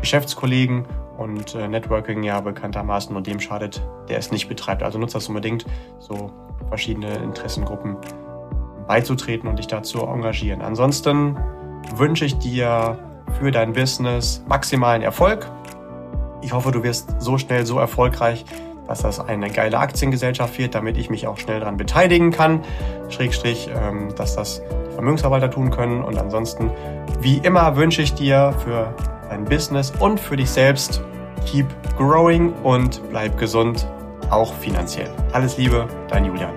Geschäftskollegen 0.00 0.86
und 1.18 1.54
äh, 1.54 1.68
Networking 1.68 2.22
ja 2.22 2.40
bekanntermaßen 2.40 3.12
nur 3.12 3.22
dem 3.22 3.40
schadet, 3.40 3.82
der 4.08 4.18
es 4.18 4.30
nicht 4.30 4.48
betreibt. 4.48 4.82
Also 4.82 4.98
nutzt 4.98 5.14
das 5.14 5.28
unbedingt, 5.28 5.66
so 5.98 6.30
verschiedene 6.68 7.12
Interessengruppen 7.16 7.96
beizutreten 8.86 9.48
und 9.48 9.58
dich 9.58 9.66
dazu 9.66 10.00
engagieren. 10.00 10.62
Ansonsten 10.62 11.36
wünsche 11.96 12.24
ich 12.24 12.38
dir 12.38 12.98
für 13.38 13.50
dein 13.50 13.72
Business 13.72 14.42
maximalen 14.48 15.02
Erfolg. 15.02 15.50
Ich 16.42 16.52
hoffe, 16.52 16.72
du 16.72 16.82
wirst 16.82 17.14
so 17.18 17.38
schnell 17.38 17.66
so 17.66 17.78
erfolgreich, 17.78 18.44
dass 18.86 19.02
das 19.02 19.20
eine 19.20 19.50
geile 19.50 19.78
Aktiengesellschaft 19.78 20.58
wird, 20.58 20.74
damit 20.74 20.96
ich 20.96 21.10
mich 21.10 21.26
auch 21.26 21.38
schnell 21.38 21.60
daran 21.60 21.76
beteiligen 21.76 22.32
kann. 22.32 22.64
Schrägstrich, 23.08 23.70
ähm, 23.74 24.14
dass 24.16 24.34
das 24.34 24.62
Vermögensverwalter 24.94 25.50
tun 25.50 25.70
können. 25.70 26.02
Und 26.02 26.18
ansonsten, 26.18 26.70
wie 27.20 27.38
immer, 27.38 27.76
wünsche 27.76 28.02
ich 28.02 28.14
dir 28.14 28.52
für 28.64 28.94
dein 29.28 29.44
Business 29.44 29.92
und 30.00 30.18
für 30.18 30.36
dich 30.36 30.50
selbst, 30.50 31.02
keep 31.46 31.66
growing 31.96 32.52
und 32.64 33.00
bleib 33.10 33.38
gesund, 33.38 33.86
auch 34.30 34.52
finanziell. 34.54 35.10
Alles 35.32 35.56
Liebe, 35.56 35.86
dein 36.08 36.24
Julian. 36.24 36.52